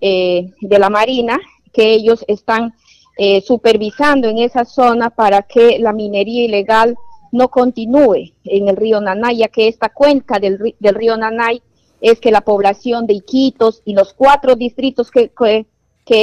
eh, 0.00 0.50
de 0.60 0.78
la 0.80 0.90
Marina, 0.90 1.38
que 1.72 1.92
ellos 1.92 2.24
están 2.26 2.74
eh, 3.16 3.42
supervisando 3.42 4.26
en 4.28 4.38
esa 4.38 4.64
zona 4.64 5.10
para 5.10 5.42
que 5.42 5.78
la 5.78 5.92
minería 5.92 6.46
ilegal 6.46 6.96
no 7.30 7.46
continúe 7.46 8.32
en 8.42 8.68
el 8.68 8.76
río 8.76 9.00
Nanay, 9.00 9.36
ya 9.36 9.46
que 9.46 9.68
esta 9.68 9.88
cuenca 9.88 10.40
del, 10.40 10.74
del 10.80 10.94
río 10.96 11.16
Nanay 11.16 11.62
es 12.00 12.20
que 12.20 12.30
la 12.30 12.42
población 12.42 13.06
de 13.06 13.14
Iquitos 13.14 13.82
y 13.84 13.94
los 13.94 14.12
cuatro 14.12 14.54
distritos 14.54 15.10
que, 15.10 15.30
que, 15.30 15.66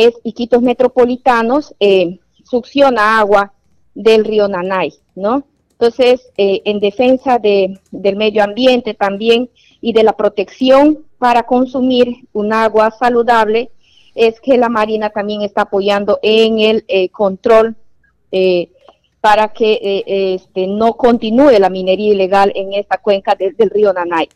es 0.05 0.13
Iquitos 0.23 0.61
metropolitanos 0.61 1.73
eh, 1.79 2.19
succiona 2.43 3.19
agua 3.19 3.53
del 3.95 4.25
río 4.25 4.47
Nanay, 4.47 4.93
¿no? 5.15 5.45
Entonces, 5.71 6.31
eh, 6.37 6.61
en 6.65 6.79
defensa 6.79 7.39
de, 7.39 7.79
del 7.91 8.15
medio 8.15 8.43
ambiente 8.43 8.93
también 8.93 9.49
y 9.81 9.91
de 9.91 10.03
la 10.03 10.13
protección 10.13 11.05
para 11.17 11.43
consumir 11.43 12.15
un 12.31 12.53
agua 12.53 12.91
saludable, 12.91 13.69
es 14.15 14.39
que 14.39 14.57
la 14.57 14.69
Marina 14.69 15.09
también 15.09 15.41
está 15.41 15.63
apoyando 15.63 16.19
en 16.21 16.59
el 16.59 16.85
eh, 16.87 17.09
control 17.09 17.75
eh, 18.31 18.69
para 19.19 19.49
que 19.49 20.03
este, 20.35 20.67
no 20.67 20.93
continúe 20.93 21.57
la 21.59 21.69
minería 21.69 22.13
ilegal 22.13 22.51
en 22.55 22.73
esta 22.73 22.97
cuenca 22.97 23.35
del 23.35 23.69
río 23.69 23.91
Nanay. 23.93 24.29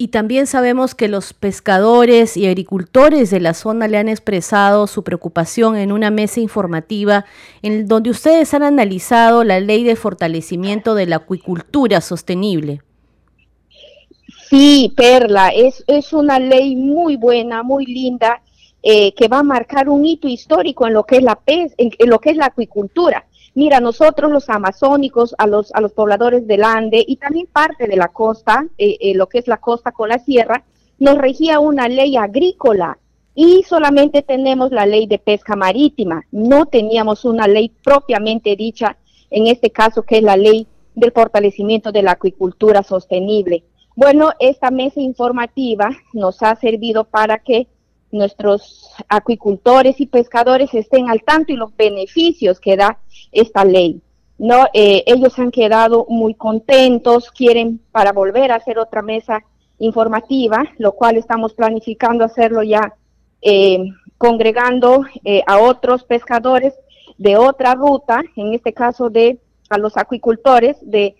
Y 0.00 0.08
también 0.08 0.46
sabemos 0.46 0.94
que 0.94 1.08
los 1.08 1.32
pescadores 1.32 2.36
y 2.36 2.46
agricultores 2.46 3.30
de 3.30 3.40
la 3.40 3.52
zona 3.52 3.88
le 3.88 3.98
han 3.98 4.08
expresado 4.08 4.86
su 4.86 5.02
preocupación 5.02 5.76
en 5.76 5.90
una 5.90 6.12
mesa 6.12 6.38
informativa 6.38 7.24
en 7.62 7.88
donde 7.88 8.10
ustedes 8.10 8.54
han 8.54 8.62
analizado 8.62 9.42
la 9.42 9.58
ley 9.58 9.82
de 9.82 9.96
fortalecimiento 9.96 10.94
de 10.94 11.06
la 11.06 11.16
acuicultura 11.16 12.00
sostenible. 12.00 12.80
Sí, 14.48 14.94
Perla, 14.96 15.48
es, 15.48 15.82
es 15.88 16.12
una 16.12 16.38
ley 16.38 16.76
muy 16.76 17.16
buena, 17.16 17.64
muy 17.64 17.84
linda, 17.84 18.40
eh, 18.84 19.12
que 19.14 19.26
va 19.26 19.40
a 19.40 19.42
marcar 19.42 19.88
un 19.88 20.06
hito 20.06 20.28
histórico 20.28 20.86
en 20.86 20.94
lo 20.94 21.02
que 21.04 21.16
es 21.16 21.24
la 21.24 21.34
pez, 21.34 21.74
en 21.76 22.08
lo 22.08 22.20
que 22.20 22.30
es 22.30 22.36
la 22.36 22.46
acuicultura. 22.46 23.26
Mira, 23.58 23.80
nosotros 23.80 24.30
los 24.30 24.48
amazónicos, 24.50 25.34
a 25.36 25.48
los, 25.48 25.74
a 25.74 25.80
los 25.80 25.92
pobladores 25.92 26.46
del 26.46 26.62
Ande 26.62 27.04
y 27.04 27.16
también 27.16 27.48
parte 27.48 27.88
de 27.88 27.96
la 27.96 28.06
costa, 28.06 28.64
eh, 28.78 28.98
eh, 29.00 29.16
lo 29.16 29.28
que 29.28 29.38
es 29.38 29.48
la 29.48 29.56
costa 29.56 29.90
con 29.90 30.10
la 30.10 30.20
sierra, 30.20 30.62
nos 31.00 31.18
regía 31.18 31.58
una 31.58 31.88
ley 31.88 32.16
agrícola 32.16 33.00
y 33.34 33.64
solamente 33.64 34.22
tenemos 34.22 34.70
la 34.70 34.86
ley 34.86 35.08
de 35.08 35.18
pesca 35.18 35.56
marítima. 35.56 36.22
No 36.30 36.66
teníamos 36.66 37.24
una 37.24 37.48
ley 37.48 37.72
propiamente 37.82 38.54
dicha, 38.54 38.96
en 39.28 39.48
este 39.48 39.70
caso 39.70 40.04
que 40.04 40.18
es 40.18 40.22
la 40.22 40.36
ley 40.36 40.68
del 40.94 41.10
fortalecimiento 41.10 41.90
de 41.90 42.02
la 42.02 42.12
acuicultura 42.12 42.84
sostenible. 42.84 43.64
Bueno, 43.96 44.30
esta 44.38 44.70
mesa 44.70 45.00
informativa 45.00 45.90
nos 46.12 46.44
ha 46.44 46.54
servido 46.54 47.02
para 47.02 47.40
que 47.40 47.66
nuestros 48.12 48.88
acuicultores 49.08 50.00
y 50.00 50.06
pescadores 50.06 50.72
estén 50.74 51.10
al 51.10 51.22
tanto 51.24 51.52
y 51.52 51.56
los 51.56 51.76
beneficios 51.76 52.60
que 52.60 52.76
da 52.76 53.00
esta 53.32 53.64
ley. 53.64 54.00
No, 54.38 54.66
eh, 54.72 55.02
ellos 55.06 55.38
han 55.38 55.50
quedado 55.50 56.06
muy 56.08 56.34
contentos, 56.34 57.30
quieren 57.30 57.80
para 57.90 58.12
volver 58.12 58.52
a 58.52 58.56
hacer 58.56 58.78
otra 58.78 59.02
mesa 59.02 59.42
informativa, 59.78 60.64
lo 60.78 60.92
cual 60.92 61.16
estamos 61.16 61.54
planificando 61.54 62.24
hacerlo 62.24 62.62
ya 62.62 62.94
eh, 63.42 63.84
congregando 64.16 65.04
eh, 65.24 65.42
a 65.46 65.58
otros 65.58 66.04
pescadores 66.04 66.74
de 67.16 67.36
otra 67.36 67.74
ruta, 67.74 68.22
en 68.36 68.54
este 68.54 68.72
caso 68.72 69.10
de 69.10 69.38
a 69.70 69.78
los 69.78 69.96
acuicultores 69.96 70.76
de, 70.82 71.16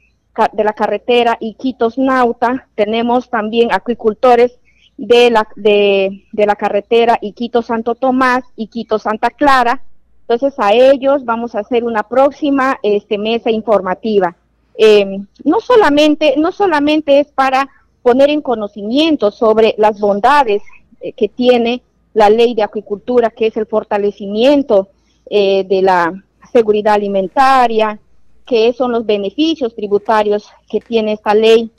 de 0.53 0.65
la 0.65 0.73
carretera 0.73 1.37
Iquitos 1.41 1.99
Nauta, 1.99 2.69
tenemos 2.75 3.29
también 3.29 3.73
acuicultores 3.73 4.59
de 4.97 5.31
la, 5.31 5.49
de, 5.57 6.25
de 6.33 6.47
la 6.47 6.57
carretera 6.57 7.19
Iquito 7.21 7.63
Santo 7.63 7.95
Tomás, 7.95 8.45
Iquito 8.57 8.99
Santa 8.99 9.31
Clara. 9.31 9.83
Entonces 10.29 10.55
a 10.59 10.73
ellos 10.75 11.25
vamos 11.25 11.55
a 11.55 11.61
hacer 11.61 11.85
una 11.85 12.03
próxima 12.03 12.79
este, 12.83 13.17
mesa 13.17 13.51
informativa. 13.51 14.37
Em, 14.77 15.27
no, 15.45 15.61
solamente, 15.61 16.35
no 16.37 16.53
solamente 16.53 17.21
es 17.21 17.29
para 17.29 17.69
poner 18.03 18.31
en 18.31 18.43
conocimiento 18.43 19.31
sobre 19.31 19.75
las 19.79 19.99
bondades 19.99 20.63
eh, 21.01 21.13
que 21.13 21.29
tiene 21.29 21.83
la 22.13 22.29
ley 22.29 22.55
de 22.55 22.63
acuicultura, 22.63 23.31
que 23.31 23.47
es 23.47 23.57
el 23.57 23.67
fortalecimiento 23.67 24.89
eh, 25.31 25.65
de 25.65 25.83
la 25.83 26.13
seguridad 26.53 26.95
alimentaria, 26.95 27.99
que 28.45 28.73
son 28.73 28.93
los 28.93 29.07
beneficios 29.07 29.75
tributarios 29.75 30.49
que 30.71 30.81
tiene 30.81 31.13
esta 31.13 31.35
ley 31.35 31.71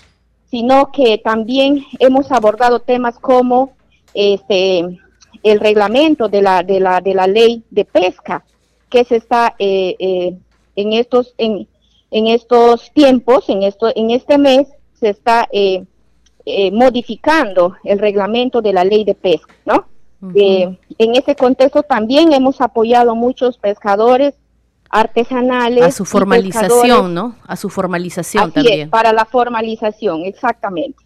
sino 0.49 0.91
que 0.91 1.17
también 1.19 1.85
hemos 1.99 2.31
abordado 2.31 2.79
temas 2.79 3.19
como 3.19 3.73
este 4.13 4.99
el 5.43 5.59
reglamento 5.59 6.27
de 6.27 6.41
la 6.41 6.63
de 6.63 6.79
la 6.79 7.01
de 7.01 7.13
la 7.13 7.27
ley 7.27 7.63
de 7.69 7.85
pesca 7.85 8.43
que 8.89 9.03
se 9.03 9.17
está 9.17 9.55
eh, 9.59 9.95
eh, 9.99 10.37
en 10.75 10.93
estos 10.93 11.33
en, 11.37 11.67
en 12.11 12.27
estos 12.27 12.91
tiempos 12.93 13.49
en 13.49 13.63
esto 13.63 13.91
en 13.95 14.11
este 14.11 14.37
mes 14.37 14.67
se 14.99 15.09
está 15.09 15.47
eh, 15.51 15.85
modificando 16.71 17.75
el 17.83 17.99
reglamento 17.99 18.61
de 18.61 18.73
la 18.73 18.83
ley 18.83 19.03
de 19.03 19.15
pesca 19.15 19.53
no 19.65 19.85
en 20.33 21.15
ese 21.15 21.35
contexto 21.35 21.83
también 21.83 22.33
hemos 22.33 22.59
apoyado 22.59 23.15
muchos 23.15 23.57
pescadores 23.57 24.35
artesanales. 24.89 25.83
A 25.83 25.91
su 25.91 26.05
formalización, 26.05 27.13
¿no? 27.13 27.35
A 27.45 27.55
su 27.55 27.69
formalización 27.69 28.51
también. 28.51 28.89
para 28.89 29.13
la 29.13 29.25
formalización, 29.25 30.23
exactamente. 30.23 31.03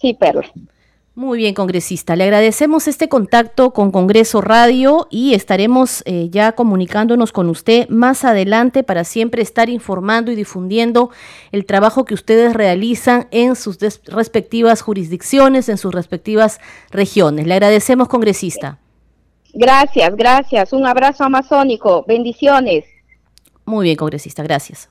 Sí, 0.00 0.14
Perla. 0.14 0.44
Muy 1.16 1.38
bien, 1.38 1.54
congresista. 1.54 2.16
Le 2.16 2.24
agradecemos 2.24 2.88
este 2.88 3.08
contacto 3.08 3.70
con 3.70 3.92
Congreso 3.92 4.40
Radio 4.40 5.06
y 5.10 5.34
estaremos 5.34 6.02
eh, 6.06 6.28
ya 6.28 6.52
comunicándonos 6.52 7.30
con 7.30 7.48
usted 7.48 7.88
más 7.88 8.24
adelante 8.24 8.82
para 8.82 9.04
siempre 9.04 9.40
estar 9.40 9.68
informando 9.68 10.32
y 10.32 10.34
difundiendo 10.34 11.10
el 11.52 11.66
trabajo 11.66 12.04
que 12.04 12.14
ustedes 12.14 12.52
realizan 12.52 13.28
en 13.30 13.54
sus 13.54 13.78
respectivas 14.06 14.82
jurisdicciones, 14.82 15.68
en 15.68 15.78
sus 15.78 15.94
respectivas 15.94 16.58
regiones. 16.90 17.46
Le 17.46 17.54
agradecemos, 17.54 18.08
congresista. 18.08 18.78
Gracias, 19.52 20.16
gracias. 20.16 20.72
Un 20.72 20.84
abrazo 20.84 21.22
amazónico. 21.22 22.04
Bendiciones. 22.08 22.86
Muy 23.64 23.84
bien, 23.84 23.96
congresista, 23.96 24.42
gracias. 24.42 24.88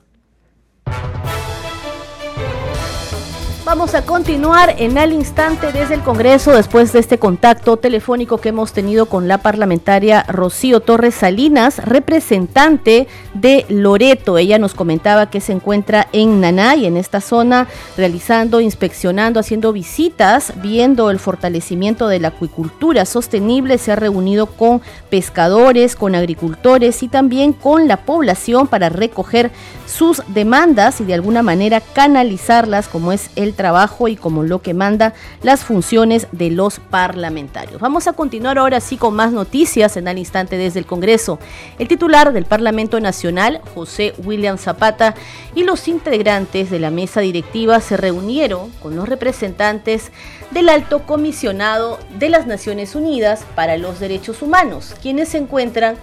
Vamos 3.76 3.96
a 3.96 4.06
continuar 4.06 4.76
en 4.78 4.96
el 4.96 5.12
instante 5.12 5.72
desde 5.72 5.94
el 5.94 6.02
Congreso 6.02 6.52
después 6.52 6.92
de 6.92 7.00
este 7.00 7.18
contacto 7.18 7.76
telefónico 7.76 8.38
que 8.38 8.50
hemos 8.50 8.72
tenido 8.72 9.06
con 9.06 9.26
la 9.26 9.38
parlamentaria 9.38 10.22
Rocío 10.28 10.78
Torres 10.78 11.16
Salinas, 11.16 11.78
representante 11.78 13.08
de 13.34 13.66
Loreto. 13.68 14.38
Ella 14.38 14.60
nos 14.60 14.74
comentaba 14.74 15.28
que 15.28 15.40
se 15.40 15.50
encuentra 15.50 16.06
en 16.12 16.40
Nanay, 16.40 16.86
en 16.86 16.96
esta 16.96 17.20
zona, 17.20 17.66
realizando, 17.96 18.60
inspeccionando, 18.60 19.40
haciendo 19.40 19.72
visitas, 19.72 20.52
viendo 20.62 21.10
el 21.10 21.18
fortalecimiento 21.18 22.06
de 22.06 22.20
la 22.20 22.28
acuicultura 22.28 23.04
sostenible. 23.04 23.78
Se 23.78 23.90
ha 23.90 23.96
reunido 23.96 24.46
con 24.46 24.82
pescadores, 25.10 25.96
con 25.96 26.14
agricultores 26.14 27.02
y 27.02 27.08
también 27.08 27.52
con 27.52 27.88
la 27.88 28.04
población 28.04 28.68
para 28.68 28.88
recoger 28.88 29.50
sus 29.86 30.22
demandas 30.28 31.00
y 31.00 31.04
de 31.04 31.14
alguna 31.14 31.42
manera 31.42 31.80
canalizarlas 31.80 32.86
como 32.86 33.10
es 33.10 33.30
el 33.34 33.44
el 33.44 33.54
trabajo 33.64 34.08
y 34.08 34.16
como 34.16 34.42
lo 34.42 34.60
que 34.60 34.74
manda 34.74 35.14
las 35.42 35.64
funciones 35.64 36.26
de 36.32 36.50
los 36.50 36.80
parlamentarios. 36.80 37.80
Vamos 37.80 38.06
a 38.06 38.12
continuar 38.12 38.58
ahora 38.58 38.78
sí 38.78 38.98
con 38.98 39.16
más 39.16 39.32
noticias 39.32 39.96
en 39.96 40.06
al 40.06 40.18
instante 40.18 40.58
desde 40.58 40.80
el 40.80 40.84
Congreso. 40.84 41.38
El 41.78 41.88
titular 41.88 42.34
del 42.34 42.44
Parlamento 42.44 43.00
Nacional, 43.00 43.62
José 43.74 44.12
William 44.22 44.58
Zapata, 44.58 45.14
y 45.54 45.64
los 45.64 45.88
integrantes 45.88 46.70
de 46.70 46.78
la 46.78 46.90
mesa 46.90 47.22
directiva 47.22 47.80
se 47.80 47.96
reunieron 47.96 48.70
con 48.82 48.96
los 48.96 49.08
representantes 49.08 50.12
del 50.50 50.68
Alto 50.68 51.06
Comisionado 51.06 51.98
de 52.18 52.28
las 52.28 52.46
Naciones 52.46 52.94
Unidas 52.94 53.46
para 53.54 53.78
los 53.78 53.98
Derechos 53.98 54.42
Humanos, 54.42 54.94
quienes 55.00 55.30
se 55.30 55.38
encuentran 55.38 55.96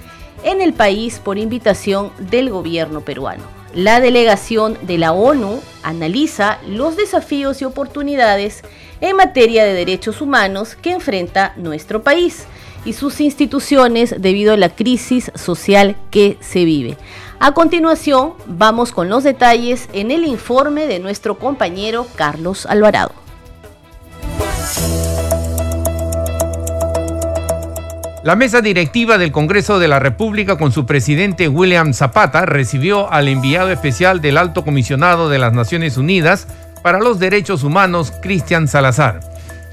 en 0.44 0.62
el 0.62 0.74
país 0.74 1.20
por 1.20 1.38
invitación 1.38 2.12
del 2.18 2.50
gobierno 2.50 3.02
peruano. 3.02 3.61
La 3.74 4.02
delegación 4.02 4.78
de 4.82 4.98
la 4.98 5.14
ONU 5.14 5.62
analiza 5.82 6.60
los 6.68 6.98
desafíos 6.98 7.62
y 7.62 7.66
oportunidades 7.66 8.64
en 9.00 9.16
materia 9.16 9.64
de 9.64 9.74
derechos 9.74 10.22
humanos 10.22 10.76
que 10.76 10.92
enfrenta 10.92 11.54
nuestro 11.56 12.04
país 12.04 12.46
y 12.84 12.94
sus 12.94 13.22
instituciones 13.22 14.16
debido 14.18 14.54
a 14.54 14.58
la 14.58 14.76
crisis 14.76 15.32
social 15.36 15.96
que 16.10 16.38
se 16.42 16.66
vive. 16.66 16.98
A 17.40 17.54
continuación, 17.54 18.34
vamos 18.46 18.92
con 18.92 19.08
los 19.08 19.24
detalles 19.24 19.88
en 19.94 20.12
el 20.12 20.26
informe 20.26 20.86
de 20.86 21.00
nuestro 21.00 21.40
compañero 21.40 22.06
Carlos 22.16 22.66
Alvarado. 22.66 23.21
La 28.24 28.36
mesa 28.36 28.62
directiva 28.62 29.18
del 29.18 29.32
Congreso 29.32 29.80
de 29.80 29.88
la 29.88 29.98
República 29.98 30.56
con 30.56 30.72
su 30.72 30.86
presidente 30.86 31.48
William 31.48 31.92
Zapata 31.92 32.46
recibió 32.46 33.12
al 33.12 33.28
enviado 33.28 33.72
especial 33.72 34.22
del 34.22 34.38
Alto 34.38 34.64
Comisionado 34.64 35.28
de 35.28 35.40
las 35.40 35.54
Naciones 35.54 35.98
Unidas 35.98 36.48
para 36.84 37.00
los 37.00 37.18
Derechos 37.18 37.64
Humanos, 37.64 38.14
Cristian 38.22 38.68
Salazar. 38.68 39.22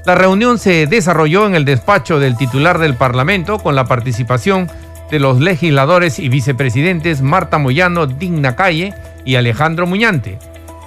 La 0.03 0.15
reunión 0.15 0.57
se 0.57 0.87
desarrolló 0.87 1.45
en 1.45 1.53
el 1.53 1.63
despacho 1.63 2.19
del 2.19 2.37
titular 2.37 2.79
del 2.79 2.95
Parlamento 2.95 3.59
con 3.59 3.75
la 3.75 3.85
participación 3.85 4.67
de 5.11 5.19
los 5.19 5.39
legisladores 5.39 6.17
y 6.17 6.27
vicepresidentes 6.29 7.21
Marta 7.21 7.59
Moyano 7.59 8.07
Digna 8.07 8.55
Calle 8.55 8.95
y 9.25 9.35
Alejandro 9.35 9.85
Muñante. 9.85 10.39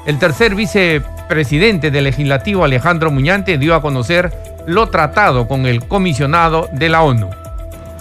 El 0.05 0.19
tercer 0.19 0.57
vicepresidente 0.57 1.93
del 1.93 2.05
legislativo 2.05 2.65
Alejandro 2.65 3.13
Muñante 3.13 3.57
dio 3.57 3.77
a 3.77 3.83
conocer 3.83 4.33
lo 4.67 4.89
tratado 4.89 5.47
con 5.47 5.67
el 5.67 5.87
comisionado 5.87 6.69
de 6.73 6.89
la 6.89 7.03
ONU. 7.03 7.42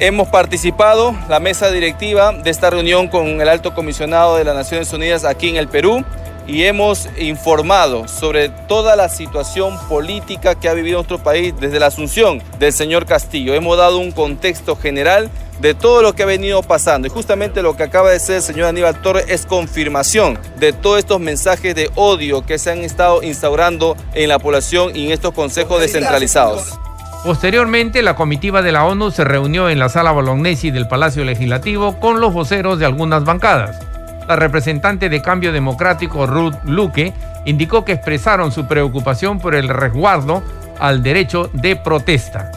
Hemos 0.03 0.29
participado, 0.29 1.15
la 1.29 1.39
mesa 1.39 1.69
directiva 1.69 2.33
de 2.33 2.49
esta 2.49 2.71
reunión 2.71 3.07
con 3.07 3.39
el 3.39 3.47
alto 3.47 3.75
comisionado 3.75 4.35
de 4.35 4.43
las 4.43 4.55
Naciones 4.55 4.91
Unidas 4.93 5.23
aquí 5.25 5.47
en 5.47 5.57
el 5.57 5.67
Perú 5.67 6.03
y 6.47 6.63
hemos 6.63 7.07
informado 7.19 8.07
sobre 8.07 8.49
toda 8.49 8.95
la 8.95 9.09
situación 9.09 9.77
política 9.87 10.55
que 10.55 10.67
ha 10.67 10.73
vivido 10.73 10.97
nuestro 10.97 11.19
país 11.19 11.53
desde 11.59 11.79
la 11.79 11.85
asunción 11.85 12.41
del 12.57 12.73
señor 12.73 13.05
Castillo. 13.05 13.53
Hemos 13.53 13.77
dado 13.77 13.99
un 13.99 14.11
contexto 14.11 14.75
general 14.75 15.29
de 15.59 15.75
todo 15.75 16.01
lo 16.01 16.13
que 16.13 16.23
ha 16.23 16.25
venido 16.25 16.63
pasando. 16.63 17.07
Y 17.07 17.11
justamente 17.11 17.61
lo 17.61 17.77
que 17.77 17.83
acaba 17.83 18.09
de 18.09 18.19
ser 18.19 18.37
el 18.37 18.41
señor 18.41 18.69
Aníbal 18.69 19.03
Torres 19.03 19.25
es 19.27 19.45
confirmación 19.45 20.39
de 20.57 20.73
todos 20.73 20.97
estos 20.97 21.19
mensajes 21.19 21.75
de 21.75 21.91
odio 21.93 22.43
que 22.43 22.57
se 22.57 22.71
han 22.71 22.79
estado 22.79 23.21
instaurando 23.21 23.95
en 24.15 24.29
la 24.29 24.39
población 24.39 24.95
y 24.95 25.05
en 25.05 25.11
estos 25.11 25.31
consejos 25.35 25.79
descentralizados. 25.79 26.79
Posteriormente, 27.23 28.01
la 28.01 28.15
comitiva 28.15 28.63
de 28.63 28.71
la 28.71 28.83
ONU 28.83 29.11
se 29.11 29.23
reunió 29.23 29.69
en 29.69 29.77
la 29.77 29.89
sala 29.89 30.11
Bolognesi 30.11 30.71
del 30.71 30.87
Palacio 30.87 31.23
Legislativo 31.23 31.99
con 31.99 32.19
los 32.19 32.33
voceros 32.33 32.79
de 32.79 32.87
algunas 32.87 33.23
bancadas. 33.23 33.79
La 34.27 34.35
representante 34.35 35.07
de 35.07 35.21
Cambio 35.21 35.53
Democrático, 35.53 36.25
Ruth 36.25 36.55
Luque, 36.65 37.13
indicó 37.45 37.85
que 37.85 37.91
expresaron 37.91 38.51
su 38.51 38.65
preocupación 38.65 39.39
por 39.39 39.53
el 39.53 39.69
resguardo 39.69 40.41
al 40.79 41.03
derecho 41.03 41.51
de 41.53 41.75
protesta. 41.75 42.51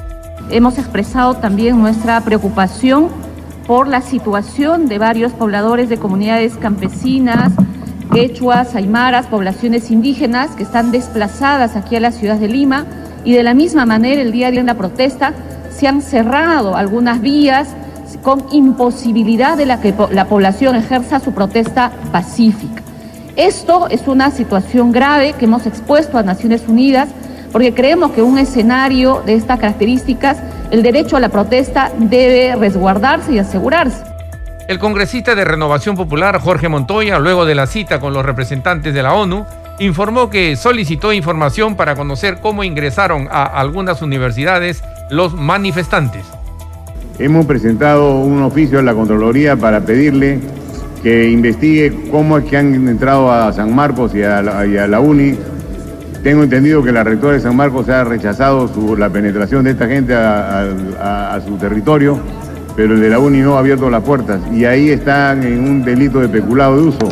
Hemos 0.49 0.79
expresado 0.79 1.35
también 1.35 1.79
nuestra 1.79 2.23
preocupación 2.23 3.11
por 3.67 3.87
la 3.87 4.01
situación 4.01 4.89
de 4.89 4.99
varios 4.99 5.33
pobladores 5.33 5.91
de 5.91 5.99
comunidades 5.99 6.57
campesinas, 6.57 7.53
quechuas, 8.15 8.75
aymaras, 8.75 9.27
poblaciones 9.27 9.91
indígenas 9.91 10.53
que 10.53 10.63
están 10.63 10.91
desplazadas 10.91 11.77
aquí 11.77 11.97
a 11.97 12.01
la 12.01 12.13
ciudad 12.13 12.37
de 12.37 12.49
Lima 12.49 12.87
y 13.25 13.33
de 13.33 13.43
la 13.43 13.55
misma 13.55 13.87
manera 13.87 14.21
el 14.21 14.33
día 14.33 14.51
de 14.51 14.63
la 14.63 14.75
protesta 14.75 15.33
se 15.71 15.89
han 15.89 16.03
cerrado 16.03 16.77
algunas 16.77 17.21
vías 17.21 17.69
con 18.23 18.45
imposibilidad 18.53 19.57
de 19.57 19.67
la 19.67 19.81
que 19.81 19.95
la 20.11 20.27
población 20.27 20.77
ejerza 20.77 21.21
su 21.21 21.33
protesta 21.33 21.91
pacífica. 22.13 22.83
Esto 23.37 23.89
es 23.89 24.07
una 24.07 24.31
situación 24.31 24.93
grave 24.93 25.33
que 25.33 25.47
hemos 25.47 25.67
expuesto 25.67 26.19
a 26.19 26.23
Naciones 26.23 26.63
Unidas 26.69 27.09
porque 27.51 27.75
creemos 27.75 28.13
que 28.13 28.23
un 28.23 28.39
escenario 28.39 29.23
de 29.25 29.35
estas 29.35 29.59
características, 29.59 30.39
el 30.71 30.83
derecho 30.83 31.17
a 31.17 31.21
la 31.21 31.29
protesta 31.29 31.93
debe 31.99 32.57
resguardarse 32.57 33.33
y 33.33 33.39
asegurarse. 33.39 34.03
El 34.67 34.79
congresista 34.79 35.35
de 35.35 35.45
Renovación 35.45 35.95
Popular, 35.95 36.41
Jorge 36.41 36.69
Montoya, 36.69 37.19
luego 37.19 37.45
de 37.45 37.55
la 37.55 37.67
cita 37.67 38.01
con 38.01 38.13
los 38.13 38.25
representantes 38.25 38.95
de 38.95 39.03
la 39.03 39.15
ONU, 39.15 39.47
informó 39.79 40.31
que 40.31 40.57
solicitó 40.57 41.13
información 41.13 41.77
para 41.77 41.95
conocer 41.97 42.39
cómo 42.41 42.65
ingresaron 42.65 43.29
a 43.31 43.45
algunas 43.45 44.03
universidades 44.03 44.83
los 45.11 45.35
manifestantes. 45.35 46.25
Hemos 47.19 47.47
presentado 47.47 48.19
un 48.21 48.43
oficio 48.43 48.79
a 48.79 48.83
la 48.83 48.95
Contraloría 48.95 49.57
para 49.57 49.81
pedirle 49.81 50.41
que 51.03 51.31
investigue 51.31 52.09
cómo 52.11 52.39
es 52.39 52.45
que 52.45 52.57
han 52.57 52.89
entrado 52.89 53.31
a 53.31 53.53
San 53.53 53.75
Marcos 53.75 54.15
y 54.15 54.23
a 54.23 54.43
la, 54.43 55.01
UNI 55.01 55.37
tengo 56.23 56.43
entendido 56.43 56.83
que 56.83 56.91
la 56.91 57.05
rectora 57.05 57.35
de 57.35 57.41
San 57.41 57.55
Marcos 57.55 57.89
ha 57.89 58.05
rechazado 58.05 58.71
la 58.97 59.11
penetración 59.11 59.65
de 59.65 59.73
esta 59.73 59.87
gente 59.87 60.15
a, 60.15 61.39
su 61.47 61.57
territorio, 61.57 62.19
pero 62.75 62.95
el 62.95 63.01
de 63.01 63.11
la 63.11 63.19
UNI 63.19 63.41
no 63.41 63.57
ha 63.57 63.59
abierto 63.59 63.91
las 63.91 64.03
puertas 64.03 64.41
y 64.53 64.65
ahí 64.65 64.89
están 64.89 65.45
en 65.45 65.61
un 65.61 65.85
delito 65.85 66.21
de 66.21 66.29
peculado 66.29 66.77
de 66.77 66.83
uso 66.85 67.09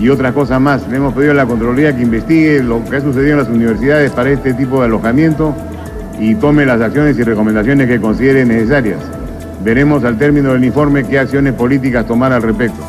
y 0.00 0.08
otras 0.08 0.32
cosas 0.32 0.60
más. 0.60 0.88
Le 0.88 0.96
hemos 0.96 1.14
pedido 1.14 1.32
a 1.32 1.34
la 1.34 1.46
Contraloría 1.46 1.94
que 1.94 2.02
investigue 2.02 2.62
lo 2.62 2.82
que 2.84 2.96
ha 2.96 3.00
sucedido 3.00 3.32
en 3.32 3.38
las 3.38 3.48
universidades 3.48 4.10
para 4.12 4.30
este 4.30 4.54
tipo 4.54 4.80
de 4.80 4.86
alojamiento 4.86 5.54
y 6.18 6.34
tome 6.34 6.64
las 6.64 6.80
acciones 6.80 7.18
y 7.18 7.22
recomendaciones 7.22 7.86
que 7.86 8.00
considere 8.00 8.44
necesarias. 8.44 8.98
Veremos 9.62 10.04
al 10.04 10.16
término 10.16 10.52
del 10.54 10.64
informe 10.64 11.04
qué 11.04 11.18
acciones 11.18 11.52
políticas 11.52 12.06
tomar 12.06 12.32
al 12.32 12.42
respecto. 12.42 12.80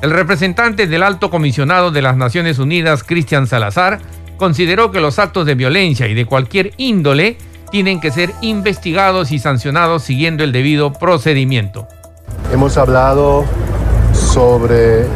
El 0.00 0.10
representante 0.10 0.86
del 0.86 1.02
alto 1.02 1.30
comisionado 1.30 1.90
de 1.90 2.02
las 2.02 2.16
Naciones 2.16 2.58
Unidas, 2.58 3.02
Cristian 3.02 3.46
Salazar, 3.46 3.98
consideró 4.36 4.90
que 4.90 5.00
los 5.00 5.18
actos 5.18 5.46
de 5.46 5.54
violencia 5.54 6.06
y 6.06 6.14
de 6.14 6.26
cualquier 6.26 6.72
índole 6.76 7.36
tienen 7.70 8.00
que 8.00 8.12
ser 8.12 8.30
investigados 8.40 9.32
y 9.32 9.38
sancionados 9.38 10.02
siguiendo 10.04 10.44
el 10.44 10.52
debido 10.52 10.92
procedimiento. 10.92 11.88
Hemos 12.52 12.76
hablado 12.76 13.44
sobre 14.12 15.06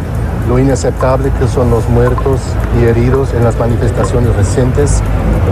lo 0.48 0.58
inaceptable 0.58 1.30
que 1.38 1.46
son 1.46 1.70
los 1.70 1.88
muertos 1.88 2.40
y 2.80 2.86
heridos 2.86 3.34
en 3.34 3.44
las 3.44 3.58
manifestaciones 3.58 4.34
recientes, 4.34 5.02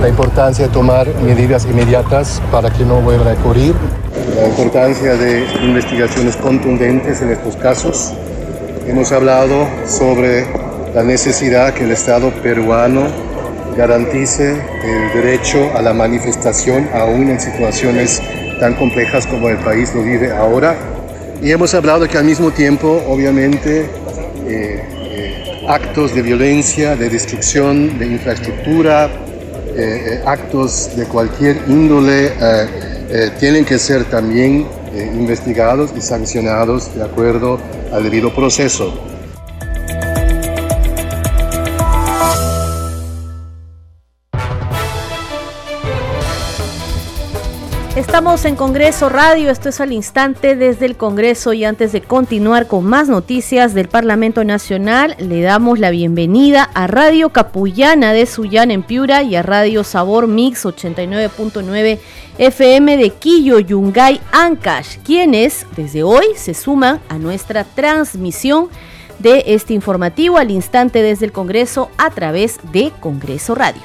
la 0.00 0.08
importancia 0.08 0.66
de 0.66 0.72
tomar 0.72 1.06
medidas 1.22 1.66
inmediatas 1.66 2.40
para 2.50 2.70
que 2.70 2.84
no 2.84 3.00
vuelva 3.02 3.32
a 3.32 3.34
ocurrir, 3.34 3.74
la 4.34 4.48
importancia 4.48 5.14
de 5.14 5.46
investigaciones 5.62 6.36
contundentes 6.36 7.20
en 7.20 7.30
estos 7.30 7.56
casos. 7.56 8.12
Hemos 8.86 9.12
hablado 9.12 9.66
sobre 9.86 10.46
la 10.94 11.02
necesidad 11.02 11.74
que 11.74 11.84
el 11.84 11.92
Estado 11.92 12.30
peruano 12.42 13.06
garantice 13.76 14.52
el 14.52 15.12
derecho 15.12 15.70
a 15.76 15.82
la 15.82 15.92
manifestación 15.92 16.88
aún 16.94 17.28
en 17.28 17.38
situaciones 17.38 18.22
tan 18.58 18.74
complejas 18.74 19.26
como 19.26 19.50
el 19.50 19.58
país 19.58 19.94
lo 19.94 20.02
vive 20.02 20.32
ahora. 20.32 20.74
Y 21.42 21.50
hemos 21.50 21.74
hablado 21.74 22.08
que 22.08 22.16
al 22.16 22.24
mismo 22.24 22.50
tiempo, 22.50 23.02
obviamente, 23.06 23.90
eh, 24.48 24.80
eh, 25.02 25.64
actos 25.68 26.14
de 26.14 26.22
violencia, 26.22 26.94
de 26.94 27.08
destrucción 27.08 27.98
de 27.98 28.06
infraestructura, 28.06 29.10
eh, 29.76 30.22
actos 30.24 30.96
de 30.96 31.04
cualquier 31.06 31.58
índole 31.66 32.32
tienen 33.40 33.64
que 33.64 33.78
ser 33.78 34.04
también 34.04 34.66
investigados 35.14 35.92
y 35.96 36.00
sancionados 36.00 36.94
de 36.94 37.04
acuerdo 37.04 37.58
al 37.92 38.02
debido 38.02 38.34
proceso. 38.34 39.15
Estamos 48.16 48.46
en 48.46 48.56
Congreso 48.56 49.10
Radio, 49.10 49.50
esto 49.50 49.68
es 49.68 49.78
al 49.78 49.92
instante 49.92 50.56
desde 50.56 50.86
el 50.86 50.96
Congreso 50.96 51.52
y 51.52 51.66
antes 51.66 51.92
de 51.92 52.00
continuar 52.00 52.66
con 52.66 52.86
más 52.86 53.10
noticias 53.10 53.74
del 53.74 53.88
Parlamento 53.88 54.42
Nacional, 54.42 55.14
le 55.18 55.42
damos 55.42 55.78
la 55.78 55.90
bienvenida 55.90 56.62
a 56.72 56.86
Radio 56.86 57.28
Capullana 57.28 58.14
de 58.14 58.24
Sullán 58.24 58.70
en 58.70 58.84
Piura 58.84 59.22
y 59.22 59.36
a 59.36 59.42
Radio 59.42 59.84
Sabor 59.84 60.28
Mix 60.28 60.64
89.9 60.64 61.98
FM 62.38 62.96
de 62.96 63.10
Quillo, 63.10 63.58
Yungay, 63.58 64.18
Ancash, 64.32 64.96
quienes 65.04 65.66
desde 65.76 66.02
hoy 66.02 66.24
se 66.36 66.54
suman 66.54 67.00
a 67.10 67.18
nuestra 67.18 67.64
transmisión 67.64 68.70
de 69.18 69.44
este 69.48 69.74
informativo 69.74 70.38
al 70.38 70.50
instante 70.50 71.02
desde 71.02 71.26
el 71.26 71.32
Congreso 71.32 71.90
a 71.98 72.08
través 72.08 72.60
de 72.72 72.92
Congreso 72.98 73.54
Radio. 73.54 73.82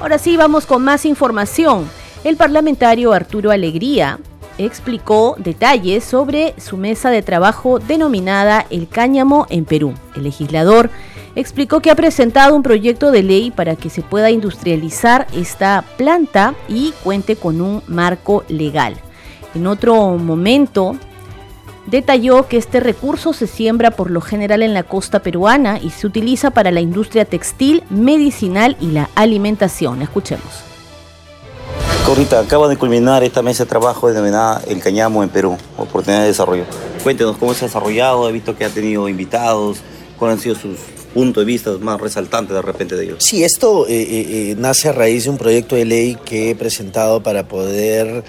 Ahora 0.00 0.18
sí, 0.18 0.36
vamos 0.36 0.66
con 0.66 0.82
más 0.82 1.06
información. 1.06 1.88
El 2.22 2.36
parlamentario 2.36 3.14
Arturo 3.14 3.50
Alegría 3.50 4.18
explicó 4.58 5.36
detalles 5.38 6.04
sobre 6.04 6.54
su 6.60 6.76
mesa 6.76 7.08
de 7.08 7.22
trabajo 7.22 7.78
denominada 7.78 8.66
El 8.68 8.88
Cáñamo 8.88 9.46
en 9.48 9.64
Perú. 9.64 9.94
El 10.14 10.24
legislador 10.24 10.90
explicó 11.34 11.80
que 11.80 11.90
ha 11.90 11.94
presentado 11.94 12.54
un 12.54 12.62
proyecto 12.62 13.10
de 13.10 13.22
ley 13.22 13.50
para 13.50 13.74
que 13.74 13.88
se 13.88 14.02
pueda 14.02 14.30
industrializar 14.30 15.28
esta 15.32 15.82
planta 15.96 16.54
y 16.68 16.92
cuente 17.02 17.36
con 17.36 17.62
un 17.62 17.82
marco 17.86 18.44
legal. 18.48 18.96
En 19.54 19.66
otro 19.66 20.18
momento, 20.18 20.96
detalló 21.86 22.48
que 22.48 22.58
este 22.58 22.80
recurso 22.80 23.32
se 23.32 23.46
siembra 23.46 23.92
por 23.92 24.10
lo 24.10 24.20
general 24.20 24.62
en 24.62 24.74
la 24.74 24.82
costa 24.82 25.20
peruana 25.20 25.78
y 25.78 25.88
se 25.88 26.06
utiliza 26.06 26.50
para 26.50 26.70
la 26.70 26.82
industria 26.82 27.24
textil, 27.24 27.82
medicinal 27.88 28.76
y 28.78 28.88
la 28.90 29.08
alimentación. 29.14 30.02
Escuchemos. 30.02 30.69
Corrita, 32.06 32.40
acaba 32.40 32.68
de 32.68 32.76
culminar 32.76 33.22
esta 33.22 33.42
mesa 33.42 33.64
de 33.64 33.68
trabajo 33.68 34.08
denominada 34.08 34.62
El 34.66 34.80
Cañamo 34.80 35.22
en 35.22 35.28
Perú, 35.28 35.56
oportunidad 35.76 36.22
de 36.22 36.28
desarrollo. 36.28 36.64
Cuéntenos 37.02 37.36
cómo 37.36 37.54
se 37.54 37.64
ha 37.64 37.68
desarrollado, 37.68 38.28
he 38.28 38.32
visto 38.32 38.56
que 38.56 38.64
ha 38.64 38.68
tenido 38.70 39.08
invitados, 39.08 39.78
cuáles 40.18 40.38
han 40.38 40.42
sido 40.42 40.54
sus 40.54 40.78
puntos 41.12 41.42
de 41.42 41.46
vista 41.46 41.70
más 41.80 42.00
resaltantes 42.00 42.54
de 42.54 42.62
repente 42.62 42.96
de 42.96 43.04
ellos. 43.04 43.16
Sí, 43.20 43.44
esto 43.44 43.86
eh, 43.86 44.00
eh, 44.00 44.26
eh, 44.28 44.56
nace 44.58 44.88
a 44.88 44.92
raíz 44.92 45.24
de 45.24 45.30
un 45.30 45.38
proyecto 45.38 45.76
de 45.76 45.84
ley 45.84 46.16
que 46.24 46.50
he 46.50 46.54
presentado 46.54 47.22
para 47.22 47.48
poder 47.48 48.24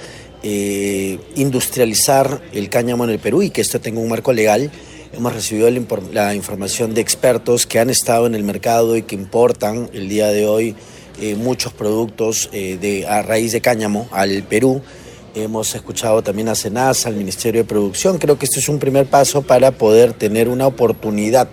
industrializar 1.36 2.42
el 2.52 2.68
cáñamo 2.70 3.04
en 3.04 3.12
el 3.12 3.20
Perú 3.20 3.44
y 3.44 3.52
que 3.52 3.62
esto 3.62 3.80
tenga 3.80 4.00
un 4.00 4.10
marco 4.10 4.34
legal. 4.34 4.72
Hemos 5.14 5.34
recibido 5.34 5.70
la, 6.12 6.34
información 6.34 6.96
de 6.96 7.02
expertos 7.02 7.68
que 7.68 7.80
han 7.80 7.92
estado 7.92 8.26
en 8.26 8.34
el 8.34 8.44
mercado 8.44 8.98
y 8.98 9.04
que 9.04 9.14
importan 9.14 9.90
el 9.94 10.10
día 10.10 10.30
de 10.30 10.48
hoy 10.48 10.76
muchos 11.38 11.74
productos 11.74 12.50
de, 12.52 13.06
a 13.08 13.22
raíz 13.22 13.52
de 13.52 13.62
cáñamo 13.62 14.08
al 14.12 14.44
Perú. 14.44 14.82
Hemos 15.34 15.74
escuchado 15.76 16.22
también 16.22 16.50
a 16.50 16.56
Senasa, 16.56 17.08
al 17.08 17.16
Ministerio 17.16 17.62
de 17.62 17.68
Producción. 17.68 18.18
Creo 18.18 18.38
que 18.38 18.46
esto 18.46 18.60
es 18.60 18.68
un 18.68 18.80
primer 18.80 19.06
paso 19.06 19.42
para 19.42 19.72
poder 19.72 20.14
tener 20.14 20.50
una 20.50 20.68
oportunidad 20.68 21.48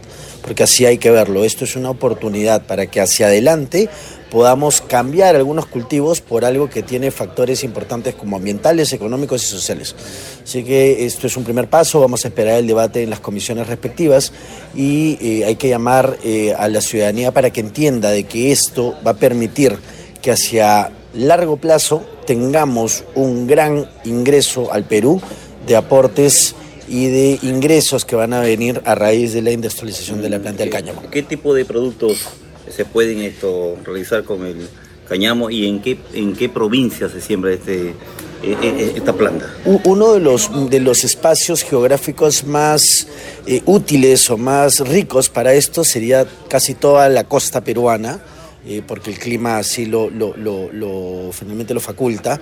porque 0.48 0.62
así 0.62 0.86
hay 0.86 0.98
que 0.98 1.10
verlo. 1.10 1.44
Esto 1.44 1.64
es 1.64 1.76
una 1.76 1.90
oportunidad 1.90 2.66
para 2.66 2.86
que 2.86 3.00
hacia 3.00 3.26
adelante 3.26 3.90
podamos 4.30 4.80
cambiar 4.80 5.36
algunos 5.36 5.66
cultivos 5.66 6.20
por 6.20 6.44
algo 6.44 6.68
que 6.68 6.82
tiene 6.82 7.10
factores 7.10 7.64
importantes 7.64 8.14
como 8.14 8.36
ambientales, 8.36 8.92
económicos 8.92 9.42
y 9.44 9.46
sociales. 9.46 9.94
Así 10.42 10.64
que 10.64 11.06
esto 11.06 11.26
es 11.26 11.36
un 11.36 11.44
primer 11.44 11.68
paso, 11.68 12.00
vamos 12.00 12.24
a 12.24 12.28
esperar 12.28 12.58
el 12.58 12.66
debate 12.66 13.02
en 13.02 13.10
las 13.10 13.20
comisiones 13.20 13.66
respectivas 13.66 14.32
y 14.74 15.18
eh, 15.20 15.44
hay 15.44 15.56
que 15.56 15.68
llamar 15.68 16.18
eh, 16.24 16.54
a 16.58 16.68
la 16.68 16.80
ciudadanía 16.80 17.32
para 17.32 17.50
que 17.50 17.60
entienda 17.60 18.10
de 18.10 18.24
que 18.24 18.52
esto 18.52 18.94
va 19.06 19.12
a 19.12 19.16
permitir 19.16 19.78
que 20.20 20.30
hacia 20.30 20.90
largo 21.14 21.56
plazo 21.56 22.04
tengamos 22.26 23.04
un 23.14 23.46
gran 23.46 23.88
ingreso 24.04 24.72
al 24.72 24.84
Perú 24.84 25.20
de 25.66 25.76
aportes 25.76 26.54
y 26.88 27.06
de 27.06 27.38
ingresos 27.42 28.04
que 28.04 28.16
van 28.16 28.32
a 28.32 28.40
venir 28.40 28.80
a 28.84 28.94
raíz 28.94 29.32
de 29.32 29.42
la 29.42 29.50
industrialización 29.50 30.22
de 30.22 30.30
la 30.30 30.38
planta 30.38 30.62
del 30.62 30.70
cáñamo. 30.70 31.02
¿Qué 31.10 31.22
tipo 31.22 31.54
de 31.54 31.64
productos 31.64 32.28
se 32.70 32.84
pueden 32.84 33.20
esto 33.20 33.76
realizar 33.84 34.24
con 34.24 34.44
el 34.46 34.68
cáñamo 35.08 35.50
y 35.50 35.66
en 35.66 35.80
qué, 35.80 35.98
en 36.12 36.34
qué 36.34 36.48
provincia 36.48 37.08
se 37.08 37.20
siembra 37.20 37.52
este, 37.52 37.94
e, 38.42 38.52
e, 38.52 38.68
e, 38.68 38.92
esta 38.96 39.12
planta? 39.12 39.52
Uno 39.64 40.12
de 40.12 40.20
los, 40.20 40.70
de 40.70 40.80
los 40.80 41.04
espacios 41.04 41.62
geográficos 41.62 42.44
más 42.44 43.06
eh, 43.46 43.62
útiles 43.64 44.30
o 44.30 44.36
más 44.36 44.80
ricos 44.80 45.28
para 45.28 45.54
esto 45.54 45.84
sería 45.84 46.26
casi 46.48 46.74
toda 46.74 47.08
la 47.08 47.24
costa 47.24 47.62
peruana 47.62 48.20
eh, 48.66 48.82
porque 48.86 49.10
el 49.10 49.18
clima 49.18 49.56
así 49.56 49.86
lo, 49.86 50.10
lo, 50.10 50.34
lo, 50.36 51.32
finalmente 51.32 51.72
lo 51.72 51.80
faculta. 51.80 52.38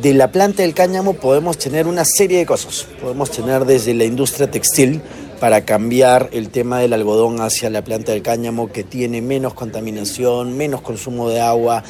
De 0.00 0.14
la 0.14 0.32
planta 0.32 0.62
del 0.62 0.72
cáñamo 0.72 1.14
podemos 1.14 1.58
tener 1.58 1.86
una 1.86 2.04
serie 2.06 2.38
de 2.38 2.46
cosas. 2.46 2.86
Podemos 2.98 3.30
tener 3.30 3.66
desde 3.66 3.92
la 3.92 4.04
industria 4.04 4.50
textil 4.50 5.02
para 5.40 5.64
cambiar 5.64 6.30
el 6.32 6.50
tema 6.50 6.80
del 6.80 6.92
algodón 6.92 7.40
hacia 7.40 7.70
la 7.70 7.82
planta 7.84 8.12
del 8.12 8.22
cáñamo 8.22 8.72
que 8.72 8.84
tiene 8.84 9.22
menos 9.22 9.54
contaminación, 9.54 10.56
menos 10.56 10.80
consumo 10.80 11.28
de 11.28 11.40
agua, 11.40 11.84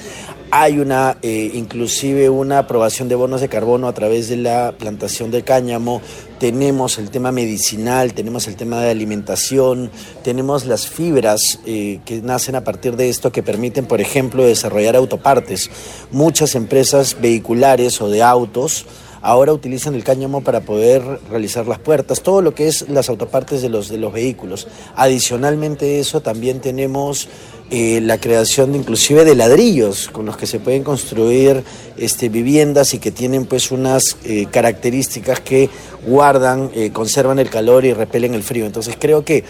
hay 0.50 0.78
una, 0.78 1.18
eh, 1.22 1.50
inclusive 1.54 2.30
una 2.30 2.60
aprobación 2.60 3.08
de 3.08 3.14
bonos 3.14 3.40
de 3.40 3.48
carbono 3.48 3.88
a 3.88 3.92
través 3.94 4.28
de 4.28 4.36
la 4.36 4.74
plantación 4.78 5.30
de 5.30 5.42
cáñamo. 5.42 6.00
Tenemos 6.38 6.98
el 6.98 7.10
tema 7.10 7.32
medicinal, 7.32 8.14
tenemos 8.14 8.46
el 8.46 8.56
tema 8.56 8.80
de 8.80 8.90
alimentación, 8.90 9.90
tenemos 10.22 10.64
las 10.64 10.86
fibras 10.86 11.58
eh, 11.66 12.00
que 12.04 12.22
nacen 12.22 12.54
a 12.54 12.64
partir 12.64 12.96
de 12.96 13.08
esto 13.08 13.32
que 13.32 13.42
permiten, 13.42 13.86
por 13.86 14.00
ejemplo, 14.00 14.44
desarrollar 14.44 14.96
autopartes. 14.96 15.70
Muchas 16.12 16.54
empresas 16.54 17.16
vehiculares 17.20 18.00
o 18.00 18.08
de 18.08 18.22
autos 18.22 18.86
ahora 19.22 19.52
utilizan 19.52 19.94
el 19.94 20.04
cáñamo 20.04 20.42
para 20.42 20.60
poder 20.60 21.02
realizar 21.30 21.66
las 21.66 21.78
puertas, 21.78 22.22
todo 22.22 22.42
lo 22.42 22.54
que 22.54 22.68
es 22.68 22.88
las 22.88 23.08
autopartes 23.08 23.62
de 23.62 23.68
los, 23.68 23.88
de 23.88 23.98
los 23.98 24.12
vehículos. 24.12 24.68
Adicionalmente 24.94 26.00
eso 26.00 26.20
también 26.20 26.60
tenemos 26.60 27.28
eh, 27.68 28.00
la 28.00 28.18
creación 28.18 28.76
inclusive 28.76 29.24
de 29.24 29.34
ladrillos 29.34 30.08
con 30.12 30.24
los 30.24 30.36
que 30.36 30.46
se 30.46 30.60
pueden 30.60 30.84
construir 30.84 31.64
este, 31.96 32.28
viviendas 32.28 32.94
y 32.94 33.00
que 33.00 33.10
tienen 33.10 33.44
pues 33.44 33.72
unas 33.72 34.18
eh, 34.24 34.46
características 34.48 35.40
que 35.40 35.68
guardan, 36.06 36.70
eh, 36.76 36.92
conservan 36.92 37.40
el 37.40 37.50
calor 37.50 37.84
y 37.84 37.92
repelen 37.92 38.34
el 38.34 38.44
frío. 38.44 38.66
Entonces 38.66 38.94
creo 38.96 39.24
que 39.24 39.42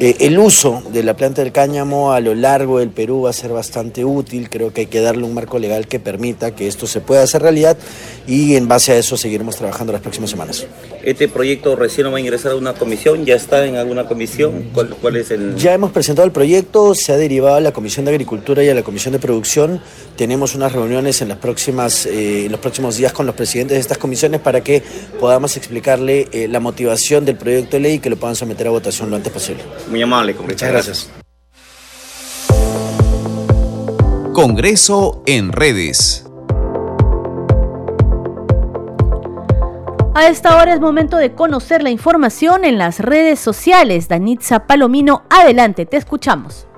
el 0.00 0.38
uso 0.38 0.82
de 0.92 1.02
la 1.02 1.14
planta 1.14 1.42
del 1.42 1.52
cáñamo 1.52 2.12
a 2.12 2.20
lo 2.20 2.34
largo 2.34 2.80
del 2.80 2.90
Perú 2.90 3.22
va 3.22 3.30
a 3.30 3.32
ser 3.32 3.52
bastante 3.52 4.04
útil. 4.04 4.50
Creo 4.50 4.72
que 4.72 4.82
hay 4.82 4.86
que 4.86 5.00
darle 5.00 5.24
un 5.24 5.34
marco 5.34 5.58
legal 5.58 5.86
que 5.86 6.00
permita 6.00 6.54
que 6.54 6.66
esto 6.66 6.86
se 6.86 7.00
pueda 7.00 7.22
hacer 7.22 7.42
realidad 7.42 7.76
y 8.26 8.56
en 8.56 8.66
base 8.66 8.92
a 8.92 8.96
eso 8.96 9.16
seguiremos 9.16 9.56
trabajando 9.56 9.92
las 9.92 10.02
próximas 10.02 10.30
semanas. 10.30 10.66
¿Este 11.02 11.28
proyecto 11.28 11.74
recién 11.76 12.12
va 12.12 12.16
a 12.16 12.20
ingresar 12.20 12.52
a 12.52 12.56
una 12.56 12.74
comisión? 12.74 13.24
¿Ya 13.24 13.34
está 13.34 13.66
en 13.66 13.76
alguna 13.76 14.06
comisión? 14.06 14.70
¿Cuál, 14.72 14.90
cuál 15.00 15.16
es 15.16 15.30
el...? 15.30 15.56
Ya 15.56 15.74
hemos 15.74 15.90
presentado 15.90 16.26
el 16.26 16.32
proyecto, 16.32 16.94
se 16.94 17.12
ha 17.12 17.16
derivado 17.16 17.58
la 17.60 17.72
Comisión 17.72 18.04
de 18.04 18.12
Agricultura 18.12 18.62
y 18.62 18.68
a 18.68 18.74
la 18.74 18.82
Comisión 18.82 19.12
de 19.12 19.18
Producción. 19.18 19.80
Tenemos 20.16 20.54
unas 20.54 20.72
reuniones 20.72 21.20
en, 21.22 21.28
las 21.28 21.38
próximas, 21.38 22.06
eh, 22.06 22.46
en 22.46 22.52
los 22.52 22.60
próximos 22.60 22.96
días 22.96 23.12
con 23.12 23.26
los 23.26 23.34
presidentes 23.34 23.76
de 23.76 23.80
estas 23.80 23.98
comisiones 23.98 24.40
para 24.40 24.62
que 24.62 24.82
podamos 25.18 25.56
explicarle 25.56 26.28
eh, 26.32 26.48
la 26.48 26.60
motivación 26.60 27.24
del 27.24 27.36
proyecto 27.36 27.76
de 27.76 27.80
ley 27.80 27.94
y 27.94 27.98
que 27.98 28.10
lo 28.10 28.16
puedan 28.16 28.36
someter 28.36 28.66
a 28.68 28.70
votación 28.70 29.10
lo 29.10 29.16
antes 29.16 29.32
posible. 29.32 29.62
Muy 29.90 30.02
amable, 30.02 30.34
Muchas 30.34 30.70
gracias. 30.70 31.10
Congreso 34.32 35.22
en 35.26 35.52
redes. 35.52 36.24
A 40.14 40.28
esta 40.28 40.60
hora 40.60 40.74
es 40.74 40.80
momento 40.80 41.16
de 41.16 41.32
conocer 41.32 41.82
la 41.82 41.88
información 41.88 42.66
en 42.66 42.76
las 42.76 43.00
redes 43.00 43.40
sociales. 43.40 44.08
Danitza 44.08 44.66
Palomino, 44.66 45.22
adelante, 45.30 45.86
te 45.86 45.96
escuchamos. 45.96 46.68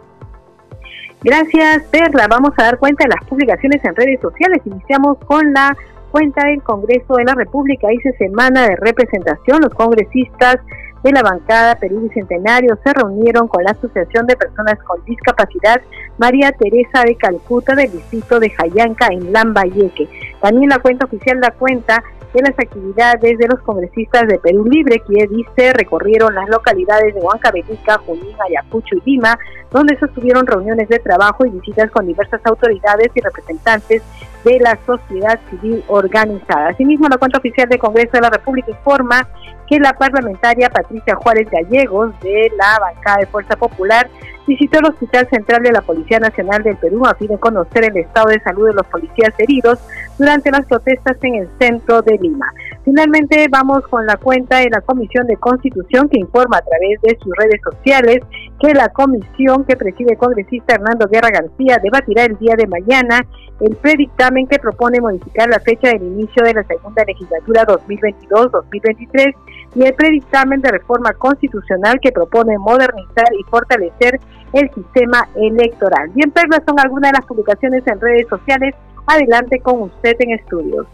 Gracias, 1.20 1.82
Perla. 1.90 2.28
Vamos 2.30 2.52
a 2.56 2.62
dar 2.62 2.78
cuenta 2.78 3.02
de 3.02 3.10
las 3.10 3.28
publicaciones 3.28 3.84
en 3.84 3.96
redes 3.96 4.20
sociales. 4.20 4.62
Iniciamos 4.64 5.18
con 5.26 5.52
la 5.52 5.76
cuenta 6.12 6.46
del 6.46 6.62
Congreso 6.62 7.14
de 7.14 7.24
la 7.24 7.34
República. 7.34 7.88
Dice 7.88 8.12
semana 8.18 8.68
de 8.68 8.76
representación. 8.76 9.62
Los 9.62 9.74
congresistas 9.74 10.58
de 11.02 11.10
la 11.10 11.22
bancada 11.22 11.74
Perú 11.74 12.00
Bicentenario 12.02 12.78
se 12.84 12.92
reunieron 12.92 13.48
con 13.48 13.64
la 13.64 13.72
Asociación 13.72 14.28
de 14.28 14.36
Personas 14.36 14.78
con 14.84 15.04
Discapacidad 15.04 15.82
María 16.18 16.52
Teresa 16.52 17.02
de 17.04 17.16
Calcuta 17.16 17.74
del 17.74 17.90
distrito 17.90 18.38
de 18.38 18.50
Jayanca 18.50 19.08
en 19.10 19.32
Lambayeque. 19.32 20.08
También 20.40 20.70
la 20.70 20.78
cuenta 20.78 21.04
oficial 21.04 21.40
da 21.40 21.50
cuenta 21.50 22.02
de 22.34 22.42
las 22.42 22.58
actividades 22.58 23.38
de 23.38 23.48
los 23.48 23.60
congresistas 23.60 24.26
de 24.26 24.38
Perú 24.40 24.64
Libre, 24.64 25.00
que 25.06 25.26
dice 25.28 25.72
recorrieron 25.72 26.34
las 26.34 26.48
localidades 26.48 27.14
de 27.14 27.20
Huancavelica, 27.20 27.98
Junín, 27.98 28.36
Ayacucho 28.48 28.96
y 28.96 29.10
Lima, 29.10 29.38
donde 29.70 29.96
sostuvieron 29.98 30.46
reuniones 30.46 30.88
de 30.88 30.98
trabajo 30.98 31.46
y 31.46 31.50
visitas 31.50 31.90
con 31.92 32.06
diversas 32.06 32.40
autoridades 32.44 33.08
y 33.14 33.20
representantes 33.20 34.02
de 34.44 34.58
la 34.58 34.76
sociedad 34.84 35.38
civil 35.48 35.82
organizada. 35.86 36.68
Asimismo, 36.70 37.08
la 37.08 37.18
cuenta 37.18 37.38
oficial 37.38 37.68
del 37.68 37.78
Congreso 37.78 38.10
de 38.12 38.20
la 38.20 38.30
República 38.30 38.70
informa 38.70 39.28
que 39.68 39.78
la 39.78 39.92
parlamentaria 39.94 40.68
Patricia 40.70 41.14
Juárez 41.14 41.48
Gallegos 41.50 42.18
de 42.20 42.52
la 42.56 42.78
bancada 42.80 43.18
de 43.18 43.26
Fuerza 43.26 43.56
Popular 43.56 44.10
visitó 44.46 44.78
el 44.78 44.87
Hospital 44.87 45.28
Central 45.30 45.62
de 45.62 45.72
la 45.72 45.80
Policía 45.80 46.18
Nacional 46.18 46.62
del 46.62 46.76
Perú 46.76 47.07
a 47.07 47.14
fin 47.14 47.28
de 47.28 47.38
conocer 47.38 47.85
el 47.85 47.96
estado 47.96 48.28
de 48.28 48.40
salud 48.40 48.66
de 48.66 48.74
los 48.74 48.87
policías 48.87 49.33
heridos 49.38 49.78
durante 50.18 50.50
las 50.50 50.66
protestas 50.66 51.16
en 51.22 51.35
el 51.37 51.48
centro 51.59 52.02
de 52.02 52.18
Lima. 52.18 52.52
Finalmente 52.84 53.46
vamos 53.50 53.80
con 53.88 54.04
la 54.06 54.16
cuenta 54.18 54.58
de 54.58 54.68
la 54.68 54.82
Comisión 54.82 55.26
de 55.26 55.38
Constitución 55.38 56.06
que 56.10 56.20
informa 56.20 56.58
a 56.58 56.62
través 56.62 57.00
de 57.00 57.16
sus 57.22 57.32
redes 57.34 57.60
sociales 57.64 58.18
que 58.60 58.74
la 58.74 58.90
comisión 58.90 59.64
que 59.64 59.74
preside 59.74 60.12
el 60.12 60.18
congresista 60.18 60.74
Hernando 60.74 61.08
Guerra 61.08 61.30
García 61.30 61.78
debatirá 61.82 62.24
el 62.24 62.36
día 62.38 62.54
de 62.58 62.66
mañana 62.66 63.26
el 63.60 63.74
predictamen 63.76 64.46
que 64.46 64.58
propone 64.58 65.00
modificar 65.00 65.48
la 65.48 65.60
fecha 65.60 65.88
del 65.88 66.02
inicio 66.02 66.44
de 66.44 66.54
la 66.54 66.64
segunda 66.64 67.04
legislatura 67.04 67.64
2022-2023 67.66 69.34
y 69.76 69.82
el 69.84 69.94
predictamen 69.94 70.60
de 70.60 70.70
reforma 70.72 71.12
constitucional 71.14 71.98
que 72.00 72.12
propone 72.12 72.58
modernizar 72.58 73.28
y 73.38 73.44
fortalecer 73.50 74.20
el 74.52 74.70
sistema 74.74 75.26
electoral. 75.36 76.10
Bien, 76.14 76.30
Perla, 76.30 76.62
son 76.66 76.78
algunas 76.78 77.12
de 77.12 77.18
las 77.18 77.26
publicaciones 77.26 77.82
en 77.86 78.00
redes 78.00 78.28
sociales. 78.28 78.74
Adelante 79.06 79.60
con 79.60 79.82
usted 79.82 80.16
en 80.20 80.30
estudios. 80.32 80.86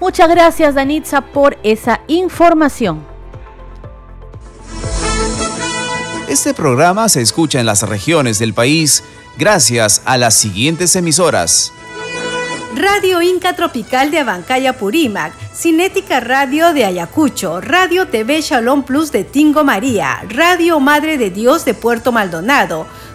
Muchas 0.00 0.28
gracias, 0.28 0.74
Danitza, 0.74 1.20
por 1.20 1.56
esa 1.62 2.00
información. 2.06 3.04
Este 6.28 6.54
programa 6.54 7.08
se 7.08 7.22
escucha 7.22 7.60
en 7.60 7.66
las 7.66 7.82
regiones 7.82 8.38
del 8.38 8.52
país 8.52 9.04
gracias 9.38 10.02
a 10.04 10.18
las 10.18 10.34
siguientes 10.34 10.96
emisoras. 10.96 11.72
Radio 12.74 13.22
Inca 13.22 13.56
Tropical 13.56 14.10
de 14.10 14.18
Abancaya 14.18 14.74
Purímac, 14.76 15.32
Cinética 15.54 16.20
Radio 16.20 16.74
de 16.74 16.84
Ayacucho, 16.84 17.62
Radio 17.62 18.08
TV 18.08 18.42
Shalom 18.42 18.82
Plus 18.82 19.12
de 19.12 19.24
Tingo 19.24 19.64
María, 19.64 20.22
Radio 20.28 20.78
Madre 20.78 21.16
de 21.16 21.30
Dios 21.30 21.64
de 21.64 21.72
Puerto 21.72 22.12
Maldonado, 22.12 22.86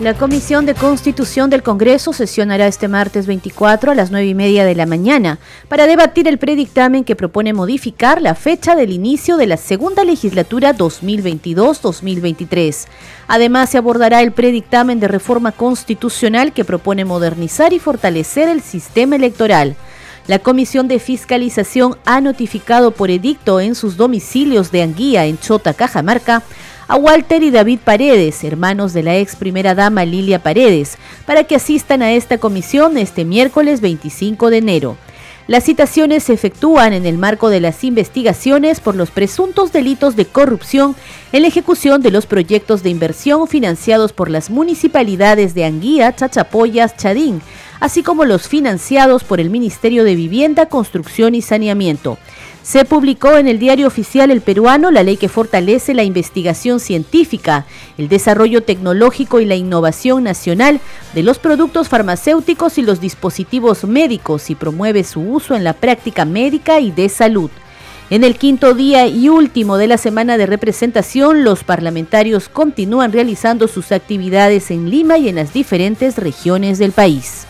La 0.00 0.14
Comisión 0.14 0.64
de 0.64 0.76
Constitución 0.76 1.50
del 1.50 1.64
Congreso 1.64 2.12
sesionará 2.12 2.68
este 2.68 2.86
martes 2.86 3.26
24 3.26 3.90
a 3.90 3.96
las 3.96 4.12
9 4.12 4.28
y 4.28 4.34
media 4.34 4.64
de 4.64 4.76
la 4.76 4.86
mañana 4.86 5.40
para 5.66 5.88
debatir 5.88 6.28
el 6.28 6.38
predictamen 6.38 7.02
que 7.02 7.16
propone 7.16 7.52
modificar 7.52 8.22
la 8.22 8.36
fecha 8.36 8.76
del 8.76 8.92
inicio 8.92 9.36
de 9.36 9.48
la 9.48 9.56
segunda 9.56 10.04
legislatura 10.04 10.72
2022-2023. 10.76 12.86
Además, 13.26 13.70
se 13.70 13.78
abordará 13.78 14.22
el 14.22 14.30
predictamen 14.30 15.00
de 15.00 15.08
reforma 15.08 15.50
constitucional 15.50 16.52
que 16.52 16.64
propone 16.64 17.04
modernizar 17.04 17.72
y 17.72 17.80
fortalecer 17.80 18.48
el 18.48 18.62
sistema 18.62 19.16
electoral. 19.16 19.74
La 20.28 20.38
Comisión 20.38 20.86
de 20.86 21.00
Fiscalización 21.00 21.96
ha 22.04 22.20
notificado 22.20 22.92
por 22.92 23.10
edicto 23.10 23.58
en 23.58 23.74
sus 23.74 23.96
domicilios 23.96 24.70
de 24.70 24.82
Anguía, 24.82 25.24
en 25.24 25.40
Chota, 25.40 25.74
Cajamarca, 25.74 26.44
a 26.88 26.96
Walter 26.96 27.42
y 27.42 27.50
David 27.50 27.80
Paredes, 27.84 28.42
hermanos 28.42 28.94
de 28.94 29.02
la 29.02 29.18
ex 29.18 29.36
primera 29.36 29.74
dama 29.74 30.06
Lilia 30.06 30.42
Paredes, 30.42 30.96
para 31.26 31.44
que 31.44 31.54
asistan 31.54 32.00
a 32.00 32.12
esta 32.12 32.38
comisión 32.38 32.96
este 32.96 33.26
miércoles 33.26 33.82
25 33.82 34.48
de 34.48 34.56
enero. 34.56 34.96
Las 35.46 35.64
citaciones 35.64 36.24
se 36.24 36.32
efectúan 36.32 36.94
en 36.94 37.06
el 37.06 37.18
marco 37.18 37.50
de 37.50 37.60
las 37.60 37.84
investigaciones 37.84 38.80
por 38.80 38.94
los 38.96 39.10
presuntos 39.10 39.70
delitos 39.70 40.16
de 40.16 40.26
corrupción 40.26 40.96
en 41.32 41.42
la 41.42 41.48
ejecución 41.48 42.02
de 42.02 42.10
los 42.10 42.26
proyectos 42.26 42.82
de 42.82 42.90
inversión 42.90 43.48
financiados 43.48 44.14
por 44.14 44.30
las 44.30 44.50
municipalidades 44.50 45.54
de 45.54 45.64
Anguía, 45.64 46.14
Chachapoyas, 46.14 46.96
Chadín, 46.96 47.42
así 47.80 48.02
como 48.02 48.24
los 48.24 48.48
financiados 48.48 49.24
por 49.24 49.40
el 49.40 49.50
Ministerio 49.50 50.04
de 50.04 50.16
Vivienda, 50.16 50.66
Construcción 50.66 51.34
y 51.34 51.42
Saneamiento. 51.42 52.18
Se 52.68 52.84
publicó 52.84 53.38
en 53.38 53.48
el 53.48 53.58
diario 53.58 53.86
oficial 53.86 54.30
El 54.30 54.42
Peruano 54.42 54.90
la 54.90 55.02
ley 55.02 55.16
que 55.16 55.30
fortalece 55.30 55.94
la 55.94 56.02
investigación 56.02 56.80
científica, 56.80 57.64
el 57.96 58.10
desarrollo 58.10 58.62
tecnológico 58.62 59.40
y 59.40 59.46
la 59.46 59.54
innovación 59.54 60.24
nacional 60.24 60.78
de 61.14 61.22
los 61.22 61.38
productos 61.38 61.88
farmacéuticos 61.88 62.76
y 62.76 62.82
los 62.82 63.00
dispositivos 63.00 63.84
médicos 63.84 64.50
y 64.50 64.54
promueve 64.54 65.02
su 65.02 65.22
uso 65.22 65.54
en 65.54 65.64
la 65.64 65.72
práctica 65.72 66.26
médica 66.26 66.78
y 66.78 66.90
de 66.90 67.08
salud. 67.08 67.50
En 68.10 68.22
el 68.22 68.36
quinto 68.36 68.74
día 68.74 69.06
y 69.06 69.30
último 69.30 69.78
de 69.78 69.86
la 69.86 69.96
semana 69.96 70.36
de 70.36 70.44
representación, 70.44 71.44
los 71.44 71.64
parlamentarios 71.64 72.50
continúan 72.50 73.12
realizando 73.12 73.66
sus 73.66 73.92
actividades 73.92 74.70
en 74.70 74.90
Lima 74.90 75.16
y 75.16 75.30
en 75.30 75.36
las 75.36 75.54
diferentes 75.54 76.18
regiones 76.18 76.78
del 76.78 76.92
país. 76.92 77.46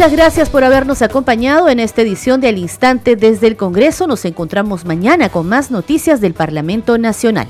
Muchas 0.00 0.16
gracias 0.16 0.48
por 0.48 0.64
habernos 0.64 1.02
acompañado 1.02 1.68
en 1.68 1.78
esta 1.78 2.00
edición 2.00 2.40
de 2.40 2.48
Al 2.48 2.56
Instante 2.56 3.16
desde 3.16 3.48
el 3.48 3.58
Congreso. 3.58 4.06
Nos 4.06 4.24
encontramos 4.24 4.86
mañana 4.86 5.28
con 5.28 5.46
más 5.46 5.70
noticias 5.70 6.22
del 6.22 6.32
Parlamento 6.32 6.96
Nacional. 6.96 7.48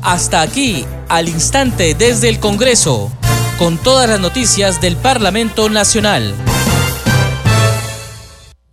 Hasta 0.00 0.42
aquí, 0.42 0.86
al 1.08 1.28
instante 1.28 1.96
desde 1.98 2.28
el 2.28 2.38
Congreso, 2.38 3.10
con 3.58 3.78
todas 3.78 4.08
las 4.08 4.20
noticias 4.20 4.80
del 4.80 4.96
Parlamento 4.96 5.68
Nacional. 5.68 6.36